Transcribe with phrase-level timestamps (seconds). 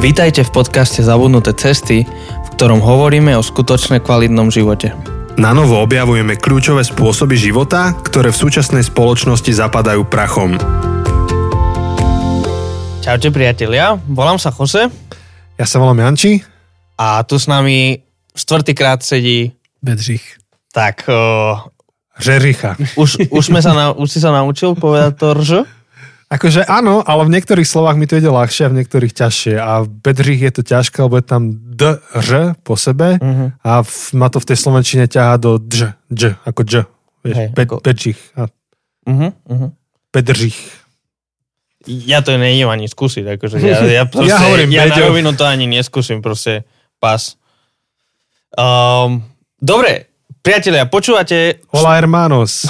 [0.00, 4.96] Vítajte v podcaste Zabudnuté cesty, v ktorom hovoríme o skutočne kvalitnom živote.
[5.36, 10.56] Na novo objavujeme kľúčové spôsoby života, ktoré v súčasnej spoločnosti zapadajú prachom.
[13.04, 14.88] Čaute priatelia, volám sa Jose
[15.60, 16.40] Ja sa volám Janči.
[16.96, 18.00] a tu s nami
[18.32, 19.52] štvrtýkrát sedí
[19.84, 20.40] Bedřich.
[20.72, 21.60] tak uh,
[22.16, 22.80] Žericha.
[22.96, 25.50] už, už, sme sa na, už si sa naučil povedať to rž?
[26.30, 29.58] Akože áno, ale v niektorých slovách mi to ide ľahšie a v niektorých ťažšie.
[29.58, 31.82] A v Bedřich je to ťažké, lebo je tam D,
[32.14, 33.50] Ž po sebe Uh-huh.
[33.60, 36.74] a v, ma to v tej slovenčine ťahá do Dž, Dž, ako Dž.
[37.20, 38.46] Vieš, Hej, Be, ako- Bedřich a
[39.02, 39.70] Uh-huh, uh-huh.
[40.08, 40.54] Bedřich.
[41.82, 45.42] Ja to nejdem ani skúsiť, akože ja, ja, proste, Ja hovorím, ja na rovinu to
[45.42, 46.62] ani neskúsim, proste
[47.00, 47.34] pas.
[48.52, 49.24] Um,
[49.56, 50.06] dobre,
[50.38, 52.68] priatelia, počúvate, Hola hermanos.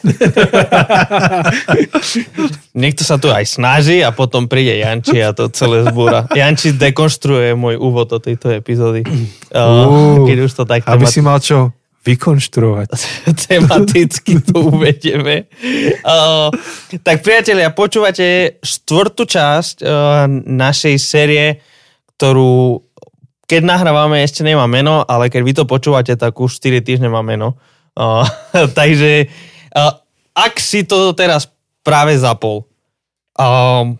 [2.82, 6.24] niekto sa tu aj snaží a potom príde Janči a to celé zbúra.
[6.32, 9.04] Janči dekonštruuje môj úvod do tejto epizódy.
[9.50, 11.74] Uh, keď už to tak Aby temat- si mal čo
[12.06, 12.86] vykonštruovať.
[13.50, 15.50] tematicky to uvedieme.
[16.06, 16.54] Uh,
[17.02, 21.58] tak priatelia, počúvate štvrtú časť uh, našej série,
[22.14, 22.78] ktorú
[23.50, 27.18] keď nahrávame, ešte nemá meno, ale keď vy to počúvate, tak už 4 týždne má
[27.26, 27.58] meno.
[27.98, 28.22] Uh,
[28.78, 29.26] takže
[29.74, 29.98] uh,
[30.34, 31.50] ak si to teraz
[31.80, 32.68] práve zapol,
[33.36, 33.96] um,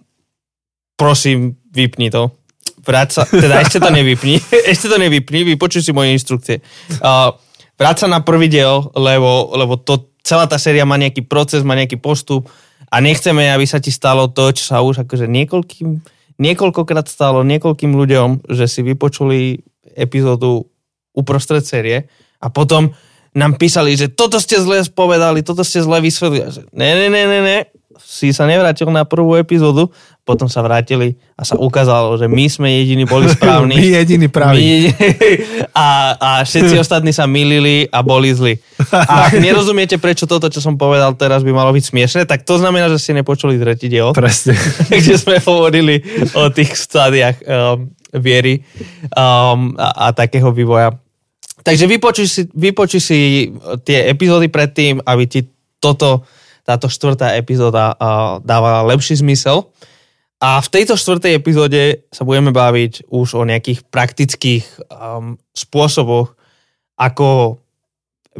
[0.95, 2.31] prosím, vypni to.
[2.81, 4.41] Vráť sa, teda ešte to nevypni,
[4.73, 6.65] ešte to nevypni, vypočuj si moje inštrukcie.
[7.01, 7.37] Uh,
[7.77, 11.77] vráť sa na prvý diel, lebo, lebo to, celá tá séria má nejaký proces, má
[11.77, 12.49] nejaký postup
[12.89, 15.89] a nechceme, aby sa ti stalo to, čo sa už akože niekoľkým,
[16.41, 19.61] niekoľkokrát stalo niekoľkým ľuďom, že si vypočuli
[19.93, 20.65] epizódu
[21.13, 22.09] uprostred série
[22.41, 22.97] a potom
[23.31, 26.67] nám písali, že toto ste zle spovedali, toto ste zle vysvetlili.
[26.75, 27.59] Ne, ne, ne, ne, ne,
[28.01, 29.93] si sa nevrátil na prvú epizódu,
[30.27, 33.77] potom sa vrátili a sa ukázalo, že my sme jediní boli správni.
[33.77, 34.31] My jediní-
[35.75, 38.59] a, a všetci ostatní sa milili a boli zli.
[38.91, 42.59] A ak nerozumiete, prečo toto, čo som povedal teraz by malo byť smiešne, tak to
[42.59, 44.59] znamená, že ste nepočuli tretí diel Presne.
[44.91, 46.03] kde sme hovorili
[46.35, 48.67] o tých stádiách um, viery
[49.15, 50.95] um, a, a takého vývoja.
[51.61, 53.19] Takže vypočuj si, vypočuj si
[53.85, 55.41] tie epizódy predtým, aby ti
[55.81, 56.25] toto,
[56.65, 59.69] táto štvrtá epizóda uh, dávala lepší zmysel.
[60.41, 66.33] A v tejto štvrtej epizóde sa budeme baviť už o nejakých praktických um, spôsoboch,
[66.97, 67.61] ako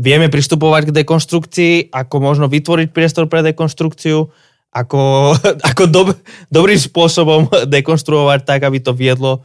[0.01, 4.33] vieme pristupovať k dekonštrukcii, ako možno vytvoriť priestor pre dekonštrukciu,
[4.73, 5.01] ako,
[5.71, 6.09] ako dob,
[6.49, 9.45] dobrým spôsobom dekonštruovať tak, aby to viedlo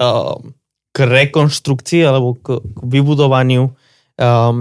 [0.00, 0.56] um,
[0.90, 3.72] k rekonštrukcii alebo k, k vybudovaniu um,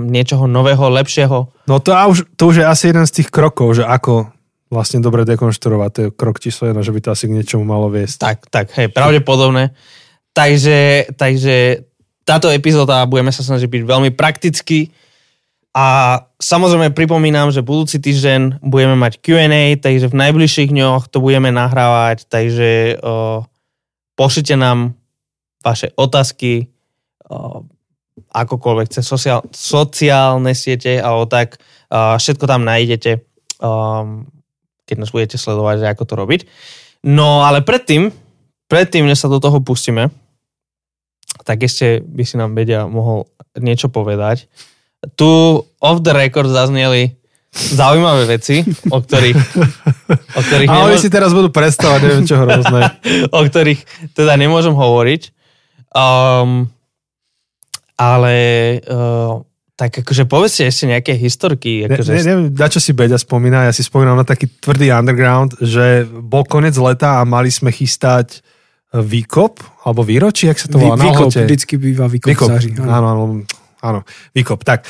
[0.08, 1.50] niečoho nového, lepšieho.
[1.66, 4.30] No to, a už, to už je asi jeden z tých krokov, že ako
[4.70, 5.90] vlastne dobre dekonštruovať.
[5.92, 8.16] To je krok číslo jedna, že by to asi k niečomu malo viesť.
[8.22, 9.74] Tak, tak, hej, pravdepodobné.
[10.38, 11.84] Takže, takže
[12.22, 14.94] táto epizóda budeme sa snažiť byť veľmi prakticky
[15.74, 21.50] a samozrejme pripomínam, že budúci týždeň budeme mať Q&A, takže v najbližších dňoch to budeme
[21.50, 23.42] nahrávať, takže uh,
[24.14, 24.99] pošlite nám
[25.64, 26.72] vaše otázky
[28.30, 31.60] akokoľvek cez sociál, sociálne siete alebo tak,
[31.92, 33.12] všetko tam nájdete,
[34.86, 36.42] keď nás budete sledovať, ako to robiť.
[37.08, 38.12] No ale predtým,
[38.68, 40.12] predtým, než sa do toho pustíme,
[41.48, 44.52] tak ešte by si nám Bedia mohol niečo povedať.
[45.16, 45.30] Tu
[45.80, 47.16] off the record zazneli
[47.50, 48.62] zaujímavé veci,
[48.94, 49.38] o ktorých,
[50.38, 52.82] o ktorých, Ale oni nemô- si teraz budú predstavať, neviem čo hrozné.
[53.38, 55.39] o ktorých teda nemôžem hovoriť.
[55.90, 56.70] Um,
[57.98, 58.36] ale
[58.86, 59.42] uh,
[59.80, 61.88] tak akože povedzte ešte nejaké historky.
[61.88, 64.92] Ne, Akože, ne, neviem, na čo si Beďa spomína, ja si spomínam na taký tvrdý
[64.92, 68.44] underground, že bol konec leta a mali sme chystať
[68.92, 71.48] e, výkop, alebo výročí, jak sa to volá, na Výkop, Lhote.
[71.48, 72.76] vždycky býva výkop, Výkop, září.
[72.76, 72.92] áno.
[72.92, 73.24] áno, áno,
[73.80, 74.00] áno,
[74.36, 74.68] výkop.
[74.68, 74.84] Tak,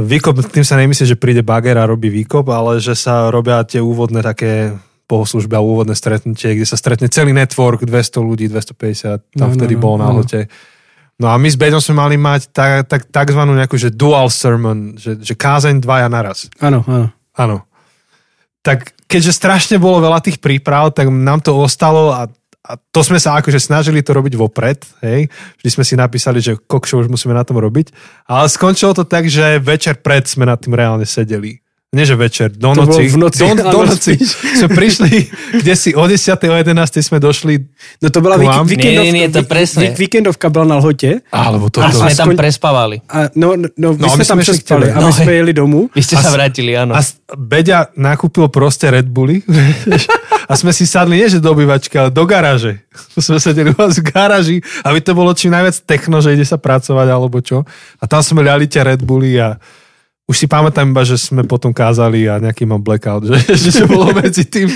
[0.00, 3.84] výkop, tým sa nemyslí, že príde bager a robí výkop, ale že sa robia tie
[3.84, 4.72] úvodné také
[5.10, 9.54] bohoslužby a úvodné stretnutie, kde sa stretne celý network, 200 ľudí, 250, tam No, no,
[9.58, 10.22] vtedy no, bolo na áno.
[10.22, 10.46] Lhote.
[11.20, 14.96] No a my s Beďom sme mali mať tak, tak, takzvanú nejakú, že dual sermon,
[14.96, 16.48] že, že kázeň dvaja naraz.
[16.62, 17.12] Áno, áno.
[17.36, 17.56] Áno.
[18.64, 22.24] Tak keďže strašne bolo veľa tých príprav, tak nám to ostalo a,
[22.64, 25.28] a to sme sa akože snažili to robiť vopred, hej.
[25.60, 27.92] Vždy sme si napísali, že kokšo už musíme na tom robiť.
[28.24, 31.60] Ale skončilo to tak, že večer pred sme nad tým reálne sedeli.
[31.90, 34.14] Nie že večer, do To noci, v noci, do, do noci
[34.54, 35.26] sme prišli,
[35.58, 36.22] kde si o 10.
[36.38, 36.70] o 11.
[37.02, 37.66] sme došli,
[37.98, 38.38] No to vám?
[38.62, 39.90] vík- víkendovka, Nie, nie, nie, to presne.
[39.90, 41.18] vík- víkendovka byla na lhotě.
[41.34, 43.02] alebo to, A to, sme tam prespávali.
[43.10, 44.94] A no, no, no, my No, jsme my tam přespali tebe.
[44.94, 45.36] a my No, jsme hej.
[45.36, 45.90] jeli domů.
[45.90, 46.94] Vy ste A sa vrátili, áno.
[46.94, 47.02] a
[47.34, 49.42] Beďa nakúpil proste Red Bulli
[50.50, 52.86] a sme si sadli, nie že do obývačky, ale do garáže.
[53.18, 54.56] Sme sedeli u vás v garáži,
[54.86, 57.66] aby to bolo čím najviac techno, že ide sa pracovať alebo čo.
[57.98, 59.58] A tam sme liali tie Red Bulli a
[60.30, 63.34] už si pamätám iba, že sme potom kázali a nejaký mám blackout, že,
[63.66, 64.70] že čo bolo medzi tým.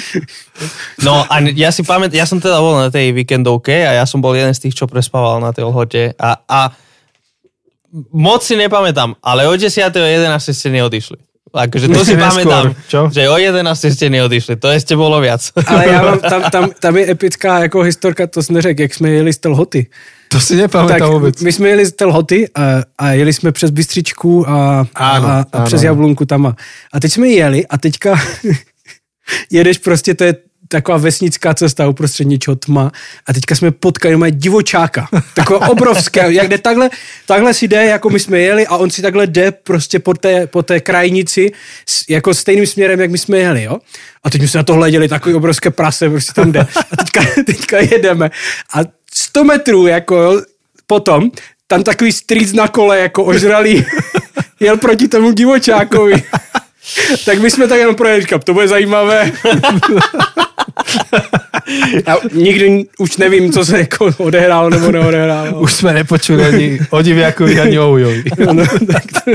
[1.06, 4.18] No a ja si pamätám, ja som teda bol na tej víkendovke a ja som
[4.18, 6.60] bol jeden z tých, čo prespával na tej lhote a, a
[8.10, 9.70] moc si nepamätám, ale o 10.
[9.70, 10.26] o 11.
[10.50, 11.22] ste neodišli.
[11.54, 13.06] Akože to si Neskôr, pamätám, čo?
[13.14, 13.62] že o 11.
[13.94, 15.54] ste neodišli, to ešte bolo viac.
[15.54, 19.10] Ale já mám, tam, tam, tam je epická jako historka, to jsem neřekl, jak jsme
[19.10, 19.86] jeli z té lhoty.
[20.34, 21.38] To si Tak nepamätám vôbec.
[21.38, 25.46] my jsme jeli z té lhoty a, a jeli jsme přes Bystřičku a, Áno, a,
[25.46, 25.66] a áno.
[25.66, 26.46] přes Jablunku tam.
[26.46, 26.56] A,
[26.92, 28.18] a teď jsme jeli a teďka
[29.50, 30.34] jedeš prostě, to je
[30.68, 32.90] taková vesnická cesta uprostřed něčeho tma
[33.26, 36.90] a teďka jsme potkali mají divočáka, takové obrovské, jak jde takhle,
[37.26, 40.46] takhle si jde, jako my jsme jeli a on si takhle jde prostě po té,
[40.46, 41.52] po té krajnici
[42.08, 43.78] jako stejným směrem, jak my jsme jeli, jo.
[44.24, 46.66] A teď my jsme na to hleděli, takový obrovské prase, prostě tam jde.
[46.90, 48.30] A teďka, teďka jedeme
[48.74, 50.42] a 100 metrů, jako
[50.86, 51.30] potom,
[51.66, 53.84] tam takový strýc na kole, jako ožralý,
[54.60, 56.22] jel proti tomu divočákovi.
[57.24, 59.32] Tak my jsme tak jenom projeli, říkám, to bude zajímavé.
[62.06, 65.60] A nikdy už nevím, co se jako odehrálo nebo neodehrálo.
[65.60, 68.24] Už sme nepočuli ani o diviakovi, ani o ujovi.
[68.52, 69.32] No, tak to,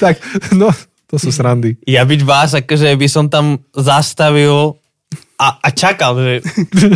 [0.00, 0.16] tak,
[0.54, 0.70] no,
[1.10, 1.76] to sú srandy.
[1.84, 4.78] Ja byť vás, akože by som tam zastavil
[5.42, 6.34] a, a čakal, že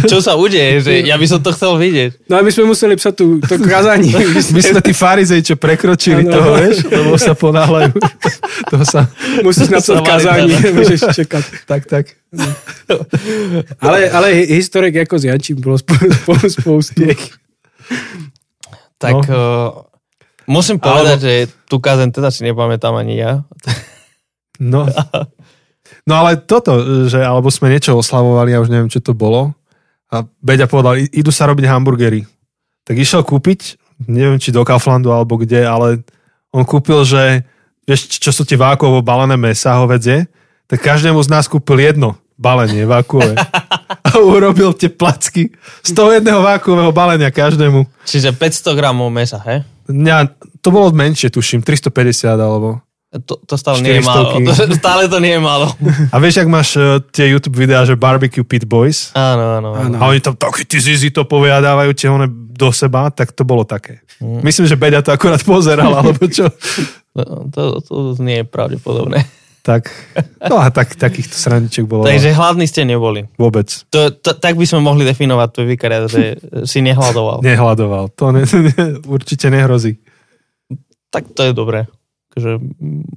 [0.06, 2.30] čo sa udeje, že ja by som to chcel vidieť.
[2.30, 4.14] no a my jsme museli psat tu, to kázání.
[4.54, 6.30] My sme tí farizej, čo prekročili Áno.
[6.30, 7.90] toho, vieš, lebo sa ponáhľajú.
[8.70, 9.10] toho sa...
[9.42, 11.42] Musíš napsat kázání, nemůžeš čekat.
[11.66, 12.04] Tak, tak.
[13.82, 17.02] Ale, ale historek jako s Jančím bylo spou- spou- spoustu.
[18.98, 19.18] Tak No.
[19.18, 19.82] uh,
[20.46, 21.32] musím povedať, že
[21.68, 23.42] tú kázen teda si nepamätám ani ja.
[24.62, 24.86] No.
[26.06, 29.52] no ale toto, že alebo sme niečo oslavovali, ja už neviem, čo to bolo.
[30.06, 32.24] A Beďa povedal, "I- idú sa robiť hamburgery.
[32.86, 33.74] Tak išiel kúpiť,
[34.06, 36.06] neviem, či do Kauflandu alebo kde, ale
[36.54, 37.42] on kúpil, že
[37.86, 40.30] vieš, čo sú tie vákuovo balené mesa hovedzie,
[40.66, 43.34] tak každému z nás kúpil jedno balenie vákuové.
[44.06, 45.50] A urobil tie placky
[45.82, 47.84] z toho jedného vákuového balenia každému.
[48.06, 49.66] Čiže 500 gramov mesa, he?
[49.90, 50.30] Ja,
[50.62, 52.85] to bolo menšie, tuším, 350 alebo...
[53.06, 54.10] To, to stále nie je 400.
[54.10, 54.28] málo.
[54.34, 55.66] To, stále to nie je málo.
[56.10, 59.68] A vieš, ak máš uh, tie YouTube videá, že Barbecue Pit Boys, Áno, áno.
[59.72, 59.96] áno.
[59.96, 63.30] A oni tam takí tí zizi to povia a dávajú tie one do seba, tak
[63.30, 64.02] to bolo také.
[64.18, 66.48] Myslím, že Beďa to akurát pozeral, alebo čo.
[67.14, 69.22] To, to, to nie je pravdepodobné.
[69.60, 69.90] Tak,
[70.46, 73.26] no a tak, takýchto srandiček bolo Takže hladní ste neboli.
[73.34, 73.66] vôbec.
[73.90, 77.42] To, to, tak by sme mohli definovať tvoj vikariat, že si nehľadoval.
[77.42, 78.14] Nehľadoval.
[78.14, 78.72] To ne, ne,
[79.04, 79.98] určite nehrozí.
[81.10, 81.90] Tak to je dobré.
[82.36, 83.08] Akože, mm,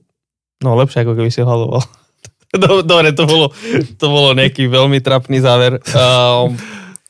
[0.64, 1.84] no lepšie, ako keby si hľadoval.
[2.64, 3.52] Do- Dobre, to bolo,
[4.00, 5.84] to bolo nejaký veľmi trapný záver.
[5.92, 6.56] Um,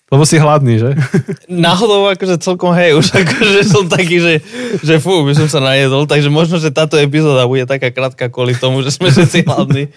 [0.09, 0.97] Lebo si hladný, že?
[1.45, 4.33] náhodou akože celkom hej, už akože som taký, že,
[4.81, 8.57] že fú, by som sa najedol, takže možno, že táto epizóda bude taká krátka kvôli
[8.57, 9.93] tomu, že sme všetci hladní.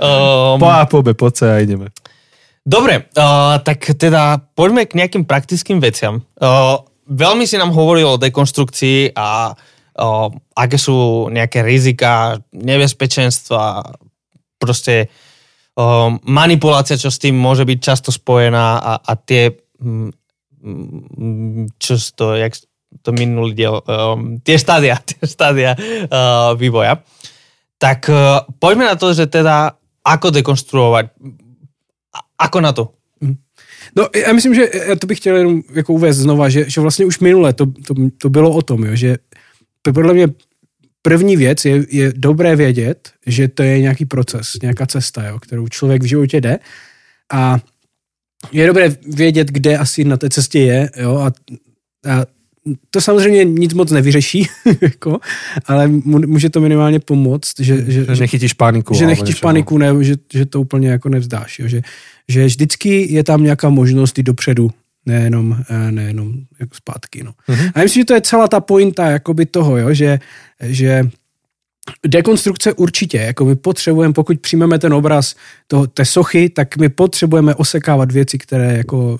[0.00, 1.92] Um, Po A, po B, po C a ideme.
[2.64, 6.24] Dobre, uh, tak teda poďme k nejakým praktickým veciam.
[6.40, 9.69] Uh, veľmi si nám hovoril o dekonstrukcii a uh,
[10.56, 13.82] aké sú nejaké rizika, nebezpečenstva,
[14.60, 15.08] proste
[15.76, 20.10] uh, manipulácia, čo s tým môže byť často spojená a, a tie, mm,
[20.62, 22.52] mm, čo to, jak
[23.02, 23.80] to minulý diel,
[24.42, 25.78] tie štádia, tie štádia
[26.58, 27.00] vývoja.
[27.80, 29.72] Tak uh, poďme na to, že teda
[30.04, 31.04] ako dekonstruovať
[32.12, 32.84] a- ako na to?
[33.96, 37.06] No, já myslím, že já to bych chtěl jenom jako uvést znova, že, že vlastně
[37.06, 39.16] už minule to, to, to bylo o tom, jo, že
[39.82, 40.28] podle mě
[41.02, 45.68] první věc je, je dobré vědět, že to je nějaký proces, nějaká cesta, jo, kterou
[45.68, 46.58] člověk v životě jde
[47.32, 47.58] a
[48.52, 51.26] je dobré vědět, kde asi na té cestě je, jo, a,
[52.10, 52.26] a
[52.90, 54.46] to samozřejmě nic moc nevyřeší,
[54.80, 55.18] jako,
[55.64, 58.94] ale může to minimálně pomoct, že, že, Že nechytíš paniku.
[58.94, 59.08] že no.
[59.40, 61.58] paniku, ne, že, že to úplně jako nevzdáš.
[61.58, 61.68] Jo?
[61.68, 61.82] Že,
[62.28, 64.70] že vždycky je tam nějaká možnost i dopředu,
[65.06, 67.22] nejenom, eh, nejenom jako zpátky.
[67.24, 67.32] No.
[67.48, 67.68] Mhm.
[67.74, 69.94] A myslím, že to je celá ta pointa jakoby toho, jo?
[69.94, 70.18] Že,
[70.60, 71.10] že
[72.06, 75.34] dekonstrukce určitě, jako my potřebujeme, pokud přijmeme ten obraz
[75.66, 79.18] toho, té sochy, tak my potřebujeme osekávat věci, které, jako,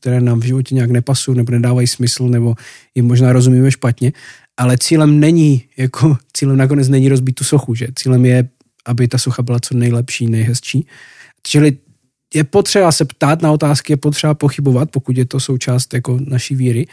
[0.00, 2.54] které nám v životě nějak nepasují nebo nedávají smysl, nebo
[2.94, 4.12] jim možná rozumíme špatně,
[4.56, 8.48] ale cílem není, jako cílem nakonec není rozbít tu sochu, že cílem je
[8.86, 10.86] aby ta socha byla co nejlepší, nejhezčí.
[11.42, 11.76] Čili
[12.34, 16.54] je potřeba se ptát na otázky, je potřeba pochybovat, pokud je to součást jako naší
[16.54, 16.86] víry,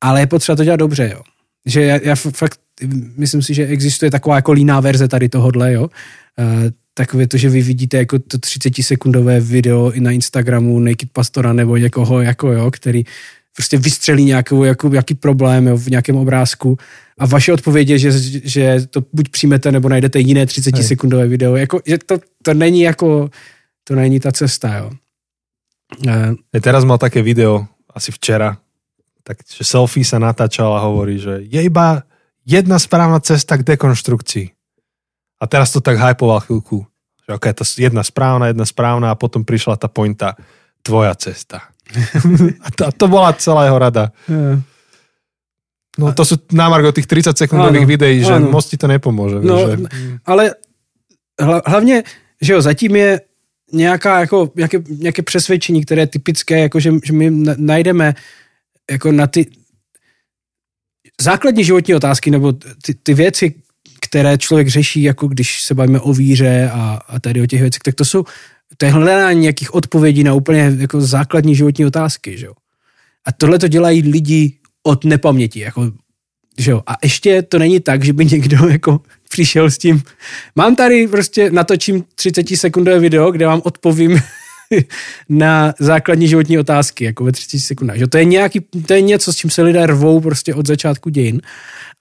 [0.00, 1.22] ale je potřeba to dělat dobře, jo.
[1.66, 2.60] Že já, já fakt
[3.16, 5.82] myslím si, že existuje taková jako líná verze tady tohodle, jo.
[5.82, 11.10] Uh, takové to, že vy vidíte jako to 30 sekundové video i na Instagramu Naked
[11.12, 13.04] Pastora nebo někoho, jako jo, který
[13.56, 16.78] prostě vystřelí nějakou, jako, jaký problém jo, v nějakém obrázku
[17.18, 18.12] a vaše odpověď je, že,
[18.44, 20.84] že to buď přijmete nebo najdete jiné 30 Hej.
[20.84, 21.56] sekundové video.
[21.56, 23.30] Jako, že to, to není jako,
[23.84, 24.90] to není ta cesta, jo.
[26.52, 28.56] Ja teraz mal také video, asi včera,
[29.22, 32.02] tak, že selfie sa natáčal a hovorí, že je iba
[32.42, 34.50] jedna správna cesta k dekonštrukcii.
[35.38, 36.86] A teraz to tak hypoval chvíľku.
[37.28, 40.34] Že ok, to jedna správna, jedna správna a potom prišla tá pointa,
[40.82, 41.70] tvoja cesta.
[42.64, 44.10] a to, to bola celá jeho rada.
[44.26, 44.64] Yeah.
[45.92, 49.44] No to sú námargo tých 30 sekundových videí, že moc ti to nepomôže.
[49.44, 49.76] No, že...
[50.24, 50.56] Ale
[51.40, 52.02] hlavně,
[52.40, 53.20] že jo, zatím je
[53.72, 58.14] nějaká, jako, nějaké, nějaké přesvědčení, které je typické, jako že, že my najdeme
[58.90, 59.46] jako na ty
[61.20, 63.54] základní životní otázky nebo ty, ty věci,
[64.00, 67.82] které člověk řeší, jako když se bavíme o víře a, a tady o těch věcech,
[67.84, 68.24] tak to jsou
[68.76, 72.48] to je hledání nějakých odpovědí na úplně jako základní životní otázky, že.
[73.26, 75.92] A tohle to dělají lidi od nepaměti, jako,
[76.58, 76.82] že jo.
[76.86, 80.02] A ještě to není tak, že by někdo jako přišel s tím,
[80.56, 84.20] mám tady prostě, natočím 30 sekundové video, kde vám odpovím
[85.28, 87.98] na základní životní otázky, jako ve 30 sekundách.
[87.98, 91.10] Že to je, nějaký, to je něco, s čím se lidé rvou prostě od začátku
[91.10, 91.40] dějin.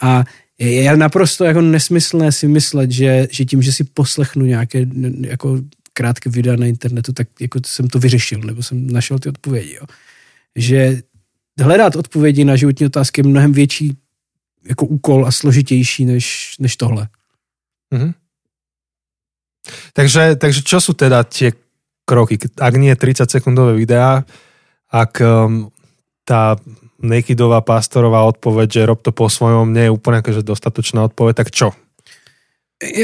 [0.01, 0.23] A
[0.59, 4.85] je naprosto jako nesmyslné si myslet, že, že tím, že si poslechnu nějaké
[5.21, 5.59] jako
[5.93, 9.73] krátké videa na internetu, tak jako jsem to vyřešil, nebo jsem našel ty odpovědi.
[9.73, 9.85] Jo.
[10.55, 11.01] Že
[11.61, 13.97] hledat odpovědi na životní otázky je mnohem větší
[14.65, 17.07] jako úkol a složitější než, než tohle.
[17.93, 18.13] Mm-hmm.
[19.93, 21.53] Takže, takže čo sú teda tie
[22.09, 22.41] kroky?
[22.57, 24.25] Ak nie 30 sekundové videá,
[24.89, 25.69] ak um,
[26.25, 26.57] tá
[27.01, 31.49] Nakidová pastorová odpoveď, že rob to po svojom, nie je úplne akože dostatočná odpoveď, tak
[31.49, 31.73] čo?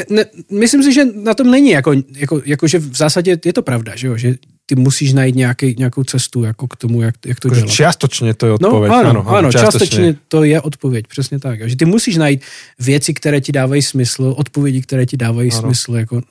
[0.10, 3.62] ne, myslím si, že na tom není, jako, jako, jako že v zásadě je to
[3.62, 4.18] pravda, že, jo?
[4.18, 4.36] že
[4.70, 7.70] ty musíš najít nějaký, nějakou cestu jako k tomu, jak, jak to dělat.
[7.70, 8.92] Čiastočně to je no, odpověď.
[8.92, 11.70] No, ano, ano, ano čiastočně to je odpověď, přesně tak.
[11.70, 12.42] Že ty musíš najít
[12.80, 15.62] věci, které ti dávají smysl, odpovědi, které ti dávají ano.
[15.62, 16.22] smysl jako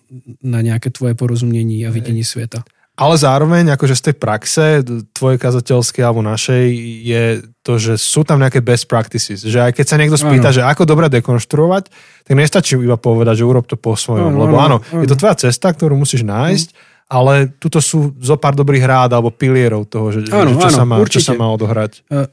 [0.43, 2.62] na nějaké tvoje porozumění a vidění světa.
[2.97, 4.64] Ale zároveň, akože z tej praxe
[5.12, 6.64] tvojej kazateľskej alebo našej
[7.05, 7.25] je
[7.61, 9.45] to, že sú tam nejaké best practices.
[9.45, 10.57] Že aj keď sa niekto spýta, ano.
[10.57, 11.93] že ako dobre dekonštruovať,
[12.25, 14.33] tak nestačí iba povedať, že urob to po svojom.
[14.33, 15.05] Ano, lebo áno, ano.
[15.05, 16.95] je to tvoja cesta, ktorú musíš nájsť, ano.
[17.06, 20.76] Ale tuto sú zo pár dobrých rád alebo pilierov toho, že, ano, že čo, ano,
[20.76, 22.02] sa má, čo sa má odohrať.
[22.10, 22.26] Uh,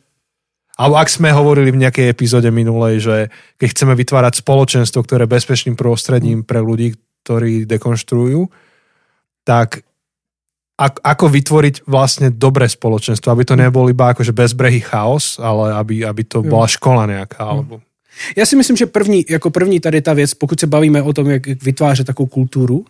[0.74, 3.16] alebo ak sme hovorili v nejakej epizóde minulej, že
[3.62, 8.50] keď chceme vytvárať spoločenstvo, ktoré je bezpečným prostredím pre ľudí, ktorí dekonštruujú,
[9.46, 9.86] tak
[10.82, 16.26] ako vytvoriť vlastne dobré spoločenstvo, aby to nebol iba akože bezbrehý chaos, ale aby, aby
[16.26, 17.46] to bola škola nejaká.
[17.46, 17.82] Alebo...
[18.38, 21.30] Já si myslím, že první, jako první tady ta věc, pokud se bavíme o tom,
[21.30, 22.86] jak vytvářet takovou kulturu,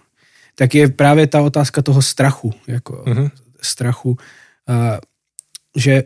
[0.55, 2.53] tak je právě ta otázka toho strachu.
[2.67, 3.31] Jako uh-huh.
[3.61, 4.75] strachu, uh,
[5.77, 6.03] že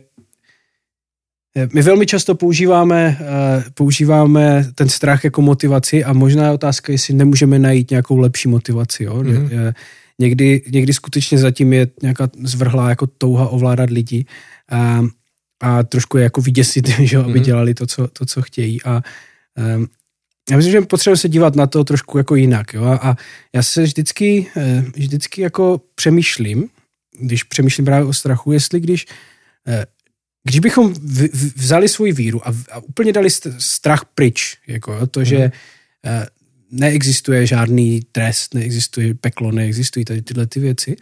[1.55, 6.91] eh, my velmi často používáme, uh, používáme ten strach jako motivaci a možná je otázka,
[6.91, 9.03] jestli nemůžeme najít nějakou lepší motivaci.
[9.03, 9.15] Jo?
[9.15, 9.73] Uh-huh
[10.19, 14.25] někdy, někdy skutečně zatím je nějaká zvrhlá jako touha ovládat lidi
[14.71, 15.05] a,
[15.61, 17.43] a trošku je jako vyděsit, že, aby mm-hmm.
[17.43, 18.83] dělali to co, to, co chtějí.
[18.83, 19.01] A
[20.49, 22.73] já myslím, že potřebujeme se dívat na to trošku jako jinak.
[22.73, 22.83] Jo?
[22.83, 23.15] A
[23.53, 26.69] já se vždycky, eh, vždycky jako přemýšlím,
[27.19, 29.05] když přemýšlím právě o strachu, jestli když,
[29.67, 29.85] eh,
[30.43, 30.93] když bychom
[31.55, 35.51] vzali svoji víru a, a úplně dali strach pryč, jako to, že mm
[36.71, 40.95] neexistuje žádný trest, neexistuje peklo, neexistují tady tyhle ty věci.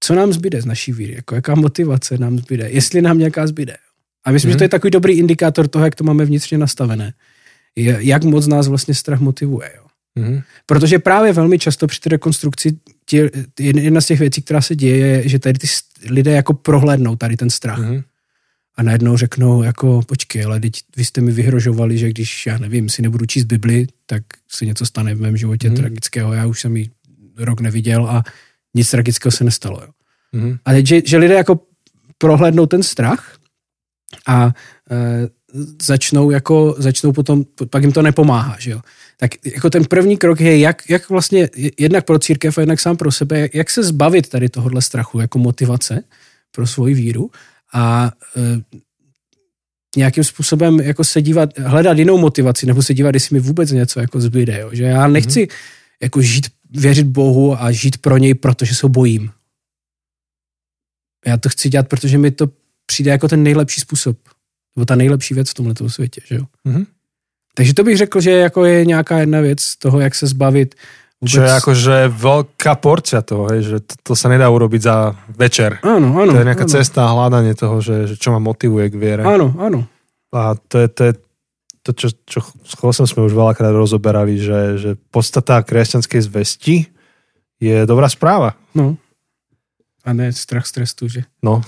[0.00, 1.14] Co nám zbyde z naší víry?
[1.14, 2.70] Jako jaká motivace nám zbyde?
[2.70, 3.76] Jestli nám nějaká zbyde?
[4.24, 4.52] A myslím, mm.
[4.52, 4.70] že to je mhm.
[4.70, 7.12] takový dobrý indikátor toho, jak to máme vnitřně nastavené.
[7.82, 9.70] Jak moc nás vlastně strach motivuje.
[9.76, 9.82] Jo?
[10.14, 10.40] Mm.
[10.66, 15.06] Protože právě velmi často při té rekonstrukci tě, jedna z těch věcí, která se děje,
[15.06, 15.66] je, že tady ty
[16.10, 17.78] lidé jako prohlédnou tady ten strach.
[17.78, 18.02] Mm
[18.78, 22.88] a najednou řeknou jako počkej, ale teď vy jste mi vyhrožovali, že když, já nevím,
[22.88, 25.76] si nebudu číst Bibli, tak se něco stane v mém životě hmm.
[25.76, 26.90] tragického, já už jsem ji
[27.36, 28.22] rok neviděl a
[28.74, 29.80] nic tragického se nestalo.
[29.82, 29.88] Jo.
[30.32, 30.58] Hmm.
[30.64, 31.60] A teď, že, že lidé jako
[32.18, 33.38] prohlédnou ten strach
[34.26, 34.46] a
[34.90, 35.28] e,
[35.82, 38.80] začnou jako, začnou potom, pak jim to nepomáhá, že jo.
[39.16, 42.96] Tak jako ten první krok je, jak, jak vlastně jednak pro církev a jednak sám
[42.96, 46.04] pro sebe, jak, jak se zbavit tady tohohle strachu jako motivace
[46.50, 47.30] pro svoji víru
[47.72, 48.60] a e,
[49.96, 54.00] nějakým způsobem jako se dívat, hledat jinou motivaci, nebo se dívat, jestli mi vůbec něco
[54.00, 54.70] jako zbyde, jo?
[54.72, 55.54] že já nechci mm-hmm.
[56.02, 59.30] jako žít věřit Bohu a žít pro něj, protože se ho bojím.
[61.26, 62.48] Já to chci dělat, protože mi to
[62.86, 64.18] přijde jako ten nejlepší způsob.
[64.76, 66.44] Nebo ta nejlepší věc v tomhle světě, že jo?
[66.64, 66.86] Mhm.
[67.54, 70.74] Takže to bych řekl, že jako je nějaká jedna věc toho, jak se zbavit
[71.20, 71.34] vůbec...
[71.34, 75.82] Čo je akože veľká porcia toho, hej, že to, to sa nedá urobiť za večer.
[75.82, 76.30] Áno, áno.
[76.30, 76.74] To je nejaká áno.
[76.78, 79.22] cesta a hľadanie toho, že, že čo ma motivuje k viere.
[79.26, 79.90] Áno, áno.
[80.30, 81.12] A to je, to, je
[81.82, 86.86] to čo, čo s Chlosom sme už veľakrát rozoberali, že, že podstata kresťanskej zvesti
[87.58, 88.54] je dobrá správa.
[88.70, 88.94] No.
[90.06, 91.26] A ne strach z trestu, že?
[91.42, 91.66] No.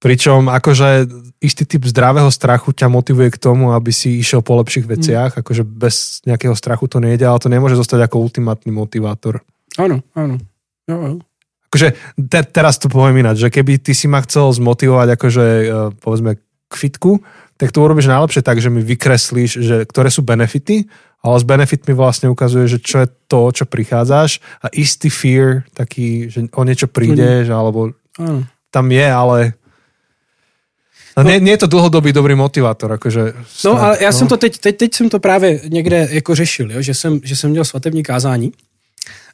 [0.00, 1.04] Pričom akože
[1.44, 5.36] istý typ zdravého strachu ťa motivuje k tomu, aby si išiel po lepších veciach.
[5.36, 5.38] Mm.
[5.44, 9.44] Akože bez nejakého strachu to nejde, ale to nemôže zostať ako ultimátny motivátor.
[9.76, 10.40] Áno, áno.
[10.88, 11.14] Jo, jo.
[11.70, 15.64] Akože te, teraz to poviem ináč, že keby ty si ma chcel zmotivovať akože e,
[16.02, 17.22] povedzme k fitku,
[17.60, 20.88] tak to urobíš najlepšie tak, že mi vykreslíš, že ktoré sú benefity,
[21.20, 26.32] ale s benefitmi vlastne ukazuje, že čo je to, čo prichádzaš a istý fear, taký,
[26.32, 28.48] že o niečo prídeš, alebo Áno.
[28.72, 29.59] tam je, ale
[31.16, 33.32] no, nie, nie je to dlhodobý dobrý motivátor, akože...
[33.64, 36.82] No, ale já jsem to teď, teď, teď jsem to právě někde jako řešil, jo?
[36.82, 38.52] Že, jsem, že jsem měl svatební kázání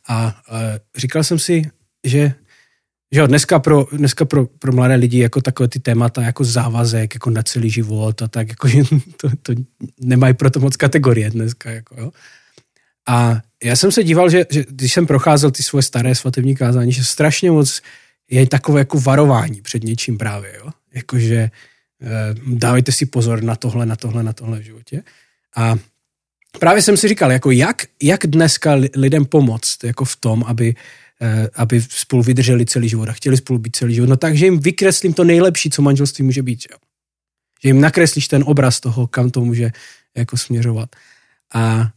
[0.08, 1.70] a e, říkal jsem si,
[2.04, 2.34] že
[3.12, 7.14] že jo, dneska, pro, dneska pro, pro mladé lidi jako takové ty témata jako závazek,
[7.14, 8.82] jako na celý život a tak, jako, že
[9.16, 9.52] to, to
[10.00, 11.70] nemají proto moc kategorie dneska.
[11.70, 12.10] Jako, jo.
[13.08, 16.92] A já jsem se díval, že, že když jsem procházel ty svoje staré svatební kázání,
[16.92, 17.80] že strašně moc
[18.30, 20.70] je takové jako varování před něčím právě, jo.
[20.96, 21.50] Jakože e,
[22.46, 25.02] dávejte si pozor na tohle, na tohle, na tohle v životě.
[25.56, 25.76] A
[26.58, 30.74] právě jsem si říkal, jako jak, jak dneska li- lidem pomoct v tom, aby,
[31.20, 34.08] eh, aby spolu vydrželi celý život a chtěli spolu být celý život.
[34.08, 36.62] No takže jim vykreslím to nejlepší, co manželství může být.
[36.62, 36.68] Že,
[37.62, 39.70] že jim nakreslíš ten obraz toho, kam to může
[40.16, 40.88] jako směřovat.
[41.54, 41.90] A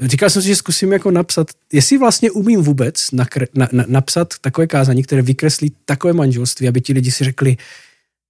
[0.00, 4.34] říkal jsem si, že zkusím jako napsat, jestli vlastně umím vůbec nakre, na, na, napsat
[4.40, 7.56] takové kázání, které vykreslí takové manželství, aby ti lidi si řekli,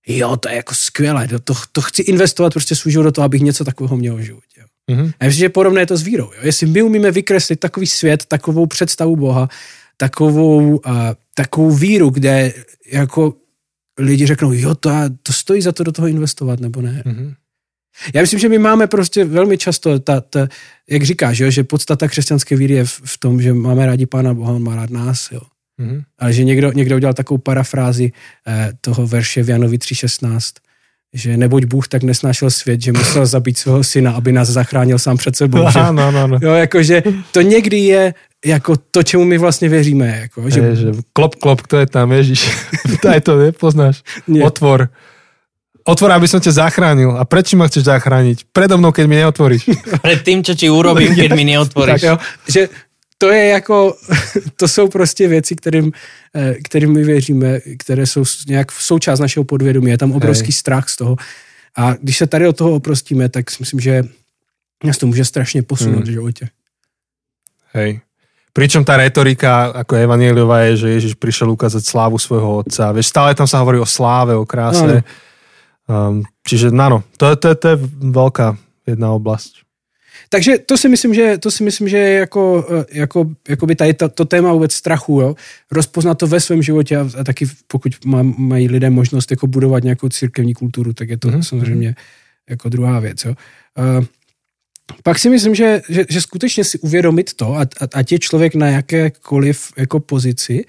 [0.06, 3.42] jo, to je jako skvělé, to, to, chci investovat prostě svůj život do toho, abych
[3.42, 4.60] něco takového měl v životě.
[4.60, 4.66] Jo.
[4.96, 5.12] Mhm.
[5.20, 6.24] A myslím, že podobné je to s vírou.
[6.24, 6.40] Jo?
[6.42, 9.48] Jestli my umíme vykreslit takový svět, takovou představu Boha,
[9.96, 10.92] takovou, uh,
[11.34, 12.52] takovou víru, kde
[12.92, 13.34] jako
[13.98, 14.90] lidi řeknou, jo, to,
[15.22, 17.02] to stojí za to do toho investovat, nebo ne.
[17.06, 17.34] Mhm.
[18.14, 20.48] Já myslím, že my máme prostě velmi často, ta, ta,
[20.90, 24.34] jak říkáš, jo, že podstata křesťanské víry je v, v tom, že máme rádi Pána
[24.34, 25.40] Boha, on má rád nás, jo.
[25.80, 26.02] Mhm.
[26.18, 30.60] Ale že někdo, někdo udělal takovou parafrázi eh, toho verše v Janovi 3.16,
[31.14, 35.16] že neboť Bůh tak nesnášel svět, že musel zabít svého syna, aby nás zachránil sám
[35.16, 35.64] před sebou.
[35.72, 36.36] Že, Áno, áno, áno.
[36.42, 38.02] jo, jakože to někdy je
[38.46, 40.06] jako to, čemu my vlastně věříme.
[40.20, 40.76] Jako, že, Že...
[40.76, 42.40] že klop, klop, kto je tam, Ježiš.
[43.08, 44.04] Aj to nepoznáš.
[44.28, 44.44] Nie.
[44.44, 44.88] Otvor.
[45.84, 47.16] Otvor, aby som ťa zachránil.
[47.16, 48.52] A prečo ma chceš zachrániť?
[48.52, 49.64] Predo mnou, keď mi neotvoríš.
[50.04, 52.02] Pred tým, čo ti urobím, keď mi tak, neotvoríš.
[52.04, 52.14] jo,
[52.46, 52.60] že
[53.20, 53.96] to je jako,
[54.56, 55.92] to jsou prostě věci, kterým,
[56.34, 59.90] eh, kterým my věříme, které jsou nějak v součást našeho podvědomí.
[59.90, 61.16] Je tam obrovský strach z toho.
[61.76, 64.02] A když se tady od toho oprostíme, tak si myslím, že
[64.84, 66.48] nás to může strašně posunout v životě.
[67.72, 68.00] Hej.
[68.50, 72.90] Pričom tá retorika ako evanieliová je, že Ježiš prišiel ukázať slávu svojho otca.
[72.90, 75.06] Vieš, stále tam sa hovorí o sláve, o kráse.
[75.86, 77.76] Um, čiže áno, to, to, to je
[78.10, 78.58] veľká
[78.90, 79.62] jedna oblasť.
[80.32, 83.76] Takže to si myslím, že, to si myslím, že je jako, eh, jako, jako by
[83.76, 85.34] tady to, to téma vůbec strachu, jo?
[85.70, 89.84] rozpoznat to ve svém životě a, a taky pokud má, mají lidé možnost jako budovat
[89.84, 91.48] nějakou církevní kulturu, tak je to Mhm, mm-hmm.
[91.48, 91.94] samozřejmě
[92.50, 93.24] jako druhá věc.
[93.24, 93.34] Jo?
[93.78, 94.04] Uh,
[95.02, 98.54] pak si myslím, že, že, že skutečně si uvědomit to, a, a, ať je člověk
[98.54, 100.64] na jakékoliv jako pozici,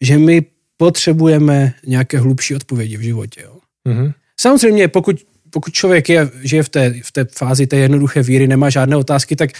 [0.00, 0.42] že my
[0.76, 3.42] potřebujeme nějaké hlubší odpovědi v životě.
[3.44, 3.56] Jo?
[3.84, 4.12] Mhm.
[4.40, 5.16] Samozřejmě, pokud,
[5.50, 9.36] pokud člověk je, žije v té, v té fázi té jednoduché víry, nemá žádné otázky,
[9.36, 9.50] tak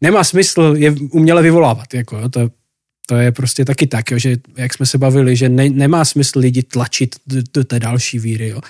[0.00, 1.94] nemá smysl je uměle vyvolávat.
[1.94, 2.50] Jako, jo, to,
[3.06, 6.38] to je prostě taky tak, jo, že jak jsme se bavili, že ne, nemá smysl
[6.38, 8.48] lidi tlačit do, do té další víry.
[8.48, 8.60] Jo.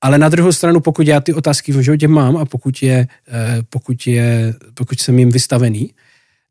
[0.00, 3.62] Ale na druhou stranu, pokud já ty otázky v životě mám a pokud, je, eh,
[3.70, 5.94] pokud, je, pokud jsem jim vystavený,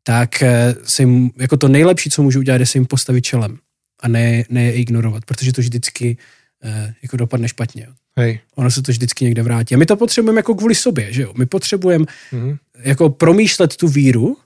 [0.02, 3.58] tak eh, se jim, jako to nejlepší, co můžu udělat, je se jim postavit čelem
[4.00, 6.16] a ne, ne je ignorovat, protože to vždycky
[6.64, 7.84] eh, jako dopadne špatně.
[7.86, 8.40] Jo Hej.
[8.54, 9.74] ono se to vždycky někde vrátí.
[9.74, 11.32] A my to potřebujeme jako kvůli sobě, že jo?
[11.38, 12.56] My potřebujeme Mhm.
[12.82, 14.36] jako promýšlet tu víru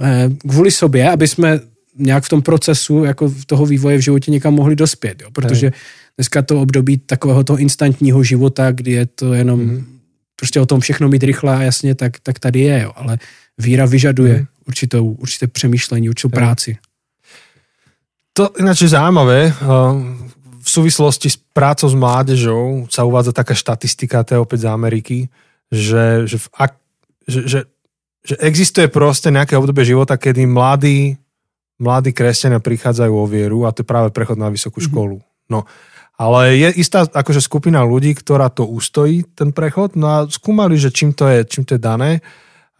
[0.00, 1.60] eh, kvůli sobě, aby jsme
[1.98, 5.28] nějak v tom procesu jako v toho vývoje v životě někam mohli dospět, jo?
[5.32, 5.72] Protože
[6.16, 9.86] dneska to období takového toho instantního života, kdy je to jenom Mhm.
[10.36, 12.92] prostě o tom všechno mít rychle a jasně, tak, tak tady je, jo?
[12.96, 13.18] Ale
[13.58, 14.46] víra vyžaduje Mhm.
[14.68, 16.38] určitou, určité přemýšlení, určitou Jo.
[16.38, 16.76] práci.
[18.32, 19.54] To ináč je zaujímavé.
[20.60, 25.18] V súvislosti s prácou s mládežou sa uvádza taká štatistika, to je opäť z Ameriky,
[25.72, 26.72] že, že, v ak,
[27.24, 27.60] že, že,
[28.20, 31.16] že existuje proste nejaké obdobie života, kedy mladí
[31.80, 34.86] mladí kresťania prichádzajú o vieru a to je práve prechod na vysokú Mhm.
[34.92, 35.16] školu.
[35.48, 35.64] No,
[36.20, 40.92] ale je istá akože skupina ľudí, ktorá to ustojí, ten prechod, no a skúmali, že
[40.92, 42.20] čím to je, čím to je dané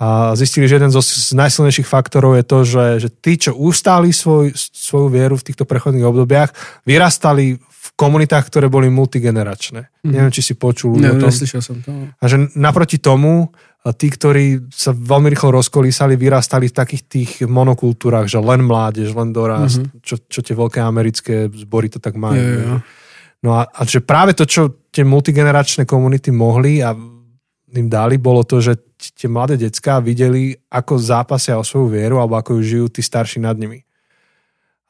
[0.01, 4.17] a zistili, že jeden zo z najsilnejších faktorov je to, že, že tí, čo ustáli
[4.17, 6.57] svoj, svoju vieru v týchto prechodných obdobiach,
[6.89, 9.93] vyrastali v komunitách, ktoré boli multigeneračné.
[10.01, 10.09] Mhm.
[10.09, 11.29] Neviem, či si počul Ne, o tom.
[11.29, 11.93] neslyšel som to.
[12.17, 13.53] A že naproti tomu
[13.97, 19.33] tí, ktorí sa veľmi rýchlo rozkolísali, vyrastali v takých tých monokultúrach, že len mládež, len
[19.33, 20.05] dorast, mm-hmm.
[20.05, 22.41] čo, čo tie veľké americké zbory to tak majú.
[22.41, 22.77] Jo, jo.
[23.41, 26.93] No a, a že práve to, čo tie multigeneračné komunity mohli a
[27.75, 28.79] im dali, bolo to, že
[29.15, 33.41] tie mladé decká videli, ako zápasia o svoju vieru alebo ako ju žijú tí starší
[33.41, 33.87] nad nimi.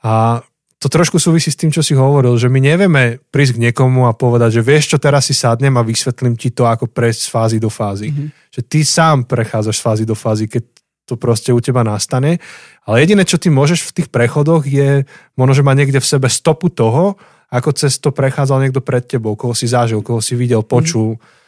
[0.01, 0.41] A
[0.81, 4.17] to trošku súvisí s tým, čo si hovoril, že my nevieme prísť k niekomu a
[4.17, 7.59] povedať, že vieš čo, teraz si sadnem a vysvetlím ti to, ako prejsť z fázy
[7.61, 8.09] do fázy.
[8.09, 8.29] Mm-hmm.
[8.49, 10.65] Že ty sám prechádzaš z fázy do fázy, keď
[11.05, 12.41] to proste u teba nastane.
[12.89, 15.05] Ale jediné, čo ty môžeš v tých prechodoch je,
[15.37, 17.21] možno, že má niekde v sebe stopu toho,
[17.53, 21.21] ako cez to prechádzal niekto pred tebou, koho si zažil, koho si videl, počul.
[21.21, 21.40] Mm-hmm.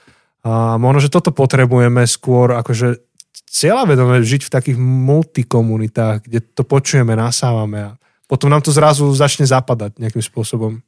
[0.43, 2.99] A možno, že toto potrebujeme skôr, akože
[3.47, 7.91] cieľavedome žiť v takých multikomunitách, kde to počujeme, nasávame a
[8.27, 10.81] potom nám to zrazu začne zapadať nejakým spôsobom.